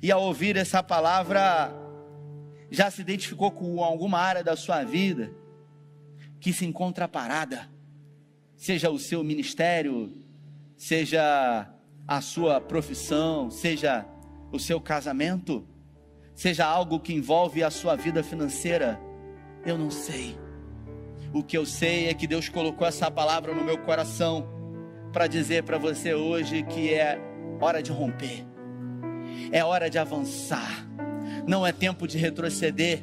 e 0.03 0.12
ao 0.12 0.22
ouvir 0.22 0.59
essa 0.59 0.83
palavra, 0.83 1.72
já 2.70 2.90
se 2.90 3.00
identificou 3.00 3.50
com 3.50 3.83
alguma 3.83 4.18
área 4.18 4.44
da 4.44 4.57
sua 4.57 4.85
vida 4.85 5.40
que 6.40 6.53
se 6.53 6.64
encontra 6.64 7.07
parada, 7.07 7.68
seja 8.57 8.90
o 8.90 8.98
seu 8.98 9.22
ministério, 9.22 10.12
seja 10.76 11.68
a 12.09 12.20
sua 12.20 12.61
profissão, 12.61 13.50
seja 13.50 14.07
o 14.50 14.59
seu 14.59 14.81
casamento, 14.81 15.64
seja 16.35 16.64
algo 16.64 16.98
que 16.98 17.12
envolve 17.12 17.62
a 17.62 17.70
sua 17.70 17.94
vida 17.94 18.22
financeira, 18.22 18.98
eu 19.64 19.76
não 19.76 19.90
sei. 19.90 20.37
O 21.33 21.42
que 21.42 21.57
eu 21.57 21.66
sei 21.66 22.09
é 22.09 22.14
que 22.14 22.26
Deus 22.26 22.48
colocou 22.48 22.87
essa 22.87 23.11
palavra 23.11 23.55
no 23.55 23.62
meu 23.62 23.79
coração 23.79 24.48
para 25.12 25.26
dizer 25.26 25.62
para 25.64 25.79
você 25.79 26.14
hoje 26.14 26.62
que 26.62 26.92
é 26.94 27.20
hora 27.61 27.83
de 27.83 27.92
romper, 27.92 28.46
é 29.53 29.62
hora 29.62 29.90
de 29.90 29.98
avançar, 29.98 30.87
não 31.46 31.66
é 31.66 31.72
tempo 31.72 32.09
de 32.09 32.16
retroceder, 32.16 33.03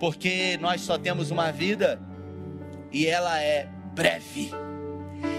porque 0.00 0.56
nós 0.58 0.80
só 0.80 0.98
temos 0.98 1.30
uma 1.30 1.52
vida 1.52 2.00
e 2.94 3.08
ela 3.08 3.42
é 3.42 3.66
breve, 3.92 4.52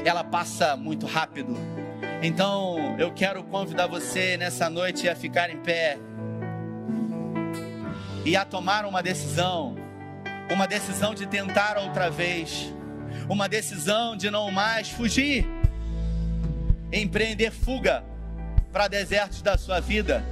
ela 0.04 0.26
passa 0.26 0.76
muito 0.76 1.06
rápido. 1.06 1.56
Então 2.22 2.98
eu 3.00 3.14
quero 3.14 3.42
convidar 3.46 3.88
você 3.88 4.36
nessa 4.36 4.70
noite 4.70 5.08
a 5.08 5.16
ficar 5.16 5.50
em 5.50 5.58
pé 5.60 5.98
e 8.26 8.36
a 8.36 8.44
tomar 8.44 8.86
uma 8.86 9.02
decisão, 9.02 9.74
uma 10.52 10.68
decisão 10.68 11.16
de 11.16 11.26
tentar 11.26 11.78
outra 11.78 12.10
vez, 12.10 12.74
uma 13.30 13.48
decisão 13.48 14.18
de 14.18 14.30
não 14.30 14.52
mais 14.52 14.90
fugir, 14.90 15.48
empreender 16.92 17.52
fuga 17.52 18.04
para 18.70 18.90
desertos 18.90 19.42
da 19.42 19.58
sua 19.58 19.80
vida, 19.80 20.26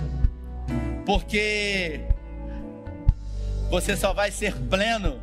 porque 1.06 2.02
você 3.70 3.96
só 3.96 4.12
vai 4.12 4.30
ser 4.30 4.54
pleno 4.64 5.23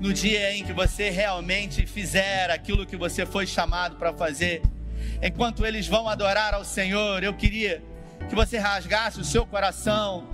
no 0.00 0.14
dia 0.14 0.54
em 0.54 0.64
que 0.64 0.72
você 0.72 1.10
realmente 1.10 1.86
fizer 1.86 2.50
aquilo 2.50 2.86
que 2.86 2.96
você 2.96 3.26
foi 3.26 3.46
chamado 3.46 3.96
para 3.96 4.12
fazer. 4.14 4.62
Enquanto 5.22 5.66
eles 5.66 5.86
vão 5.86 6.08
adorar 6.08 6.54
ao 6.54 6.64
Senhor, 6.64 7.22
eu 7.22 7.34
queria 7.34 7.82
que 8.28 8.34
você 8.34 8.56
rasgasse 8.56 9.20
o 9.20 9.24
seu 9.24 9.44
coração 9.44 10.26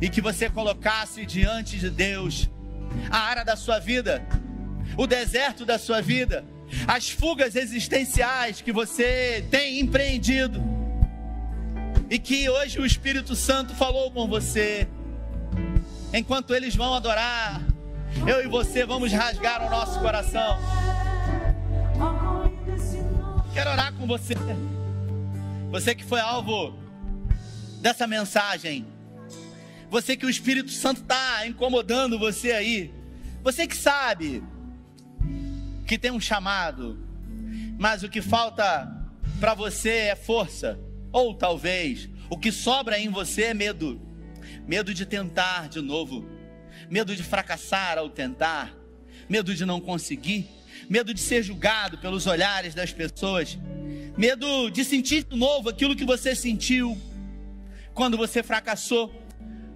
e 0.00 0.08
que 0.08 0.22
você 0.22 0.48
colocasse 0.48 1.26
diante 1.26 1.78
de 1.78 1.90
Deus 1.90 2.48
a 3.10 3.18
área 3.18 3.44
da 3.44 3.56
sua 3.56 3.78
vida, 3.78 4.26
o 4.96 5.06
deserto 5.06 5.66
da 5.66 5.78
sua 5.78 6.00
vida, 6.00 6.42
as 6.88 7.10
fugas 7.10 7.54
existenciais 7.56 8.62
que 8.62 8.72
você 8.72 9.44
tem 9.50 9.80
empreendido 9.80 10.62
e 12.08 12.18
que 12.18 12.48
hoje 12.48 12.80
o 12.80 12.86
Espírito 12.86 13.36
Santo 13.36 13.74
falou 13.74 14.10
com 14.10 14.26
você. 14.26 14.88
Enquanto 16.12 16.54
eles 16.54 16.74
vão 16.74 16.94
adorar, 16.94 17.62
eu 18.26 18.44
e 18.44 18.48
você 18.48 18.84
vamos 18.84 19.12
rasgar 19.12 19.66
o 19.66 19.70
nosso 19.70 19.98
coração. 20.00 20.58
Quero 23.52 23.70
orar 23.70 23.92
com 23.94 24.06
você. 24.06 24.34
Você 25.70 25.94
que 25.94 26.04
foi 26.04 26.20
alvo 26.20 26.74
dessa 27.80 28.06
mensagem. 28.06 28.86
Você 29.90 30.16
que 30.16 30.26
o 30.26 30.30
Espírito 30.30 30.70
Santo 30.70 31.00
está 31.00 31.46
incomodando 31.46 32.18
você 32.18 32.52
aí. 32.52 32.94
Você 33.42 33.66
que 33.66 33.76
sabe 33.76 34.42
que 35.86 35.98
tem 35.98 36.10
um 36.10 36.20
chamado, 36.20 36.98
mas 37.78 38.02
o 38.02 38.08
que 38.08 38.22
falta 38.22 38.88
para 39.40 39.54
você 39.54 39.90
é 39.90 40.16
força. 40.16 40.78
Ou 41.12 41.34
talvez 41.34 42.08
o 42.28 42.38
que 42.38 42.52
sobra 42.52 42.98
em 42.98 43.08
você 43.08 43.44
é 43.44 43.54
medo. 43.54 44.00
Medo 44.66 44.94
de 44.94 45.04
tentar 45.04 45.68
de 45.68 45.80
novo 45.80 46.24
medo 46.90 47.14
de 47.14 47.22
fracassar 47.22 47.96
ao 47.96 48.10
tentar, 48.10 48.74
medo 49.28 49.54
de 49.54 49.64
não 49.64 49.80
conseguir, 49.80 50.50
medo 50.88 51.14
de 51.14 51.20
ser 51.20 51.42
julgado 51.44 51.96
pelos 51.98 52.26
olhares 52.26 52.74
das 52.74 52.92
pessoas, 52.92 53.56
medo 54.18 54.68
de 54.70 54.84
sentir 54.84 55.22
de 55.22 55.36
novo 55.36 55.68
aquilo 55.68 55.94
que 55.94 56.04
você 56.04 56.34
sentiu 56.34 57.00
quando 57.94 58.16
você 58.16 58.42
fracassou, 58.42 59.14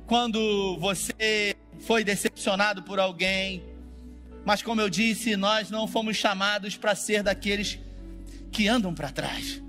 quando 0.07 0.77
você 0.81 1.55
foi 1.87 2.03
decepcionado 2.03 2.83
por 2.83 2.99
alguém. 2.99 3.63
Mas 4.45 4.61
como 4.61 4.81
eu 4.81 4.91
disse, 4.91 5.37
nós 5.37 5.71
não 5.71 5.87
fomos 5.87 6.17
chamados 6.17 6.77
para 6.77 6.97
ser 6.97 7.23
daqueles 7.23 7.79
que 8.51 8.67
andam 8.67 8.93
para 8.93 9.11
trás, 9.11 9.63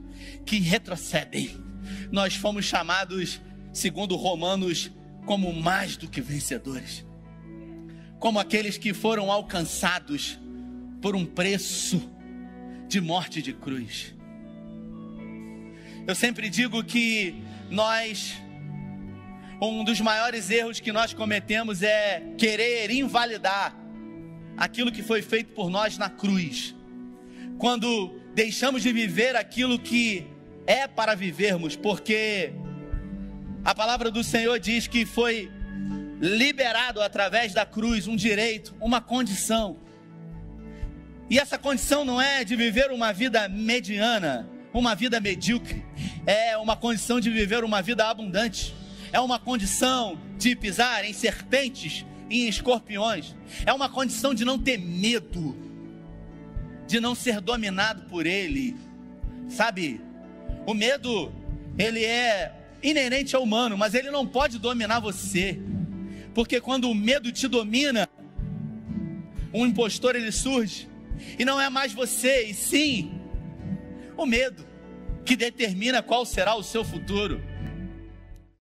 que 0.45 0.59
retrocedem. 0.59 1.63
Nós 2.11 2.35
fomos 2.35 2.65
chamados, 2.65 3.39
segundo 3.71 4.15
Romanos, 4.15 4.91
como 5.25 5.53
mais 5.53 5.95
do 5.95 6.07
que 6.07 6.21
vencedores 6.21 7.04
como 8.25 8.39
aqueles 8.39 8.75
que 8.75 8.91
foram 8.91 9.31
alcançados 9.31 10.39
por 10.99 11.15
um 11.15 11.23
preço 11.23 12.11
de 12.87 12.99
morte 12.99 13.39
de 13.39 13.53
cruz. 13.53 14.15
Eu 16.07 16.15
sempre 16.15 16.49
digo 16.49 16.83
que 16.83 17.35
nós, 17.69 18.33
um 19.61 19.83
dos 19.83 20.01
maiores 20.01 20.49
erros 20.49 20.79
que 20.79 20.91
nós 20.91 21.13
cometemos 21.13 21.83
é 21.83 22.33
querer 22.35 22.89
invalidar 22.89 23.77
aquilo 24.57 24.91
que 24.91 25.03
foi 25.03 25.21
feito 25.21 25.53
por 25.53 25.69
nós 25.69 25.95
na 25.95 26.09
cruz. 26.09 26.73
Quando 27.59 28.19
deixamos 28.33 28.81
de 28.81 28.91
viver 28.91 29.35
aquilo 29.35 29.77
que 29.77 30.25
é 30.65 30.87
para 30.87 31.13
vivermos, 31.13 31.75
porque 31.75 32.51
a 33.63 33.75
palavra 33.75 34.09
do 34.09 34.23
Senhor 34.23 34.59
diz 34.59 34.87
que 34.87 35.05
foi 35.05 35.51
liberado 36.19 37.01
através 37.01 37.53
da 37.53 37.65
cruz 37.65 38.07
um 38.07 38.15
direito, 38.15 38.75
uma 38.79 39.01
condição. 39.01 39.77
E 41.29 41.39
essa 41.39 41.57
condição 41.57 42.05
não 42.05 42.21
é 42.21 42.43
de 42.43 42.55
viver 42.55 42.91
uma 42.91 43.11
vida 43.11 43.49
mediana, 43.49 44.47
uma 44.73 44.93
vida 44.93 45.19
medíocre, 45.19 45.83
é 46.25 46.57
uma 46.57 46.75
condição 46.75 47.19
de 47.19 47.29
viver 47.29 47.63
uma 47.63 47.81
vida 47.81 48.07
abundante, 48.07 48.75
é 49.11 49.19
uma 49.19 49.39
condição 49.39 50.19
de 50.37 50.55
pisar 50.55 51.05
em 51.05 51.13
serpentes 51.13 52.05
e 52.29 52.45
em 52.45 52.49
escorpiões, 52.49 53.35
é 53.65 53.73
uma 53.73 53.89
condição 53.89 54.33
de 54.33 54.45
não 54.45 54.59
ter 54.59 54.77
medo, 54.77 55.55
de 56.85 56.99
não 56.99 57.15
ser 57.15 57.41
dominado 57.41 58.03
por 58.03 58.25
ele, 58.25 58.75
sabe? 59.49 60.01
O 60.65 60.73
medo, 60.73 61.31
ele 61.77 62.03
é 62.03 62.53
inerente 62.83 63.35
ao 63.35 63.43
humano, 63.43 63.77
mas 63.77 63.93
ele 63.93 64.11
não 64.11 64.27
pode 64.27 64.59
dominar 64.59 64.99
você. 64.99 65.59
Porque 66.35 66.59
quando 66.59 66.91
o 66.91 66.93
medo 66.93 67.31
te 67.31 67.47
domina, 67.47 68.09
um 69.53 69.65
impostor 69.65 70.17
ele 70.17 70.33
surge 70.33 70.89
e 71.39 71.45
não 71.45 71.59
é 71.59 71.69
mais 71.69 71.93
você, 71.93 72.43
e 72.43 72.53
sim 72.53 73.21
o 74.17 74.25
medo 74.25 74.67
que 75.23 75.37
determina 75.37 76.03
qual 76.03 76.25
será 76.25 76.53
o 76.55 76.61
seu 76.61 76.83
futuro. 76.83 77.41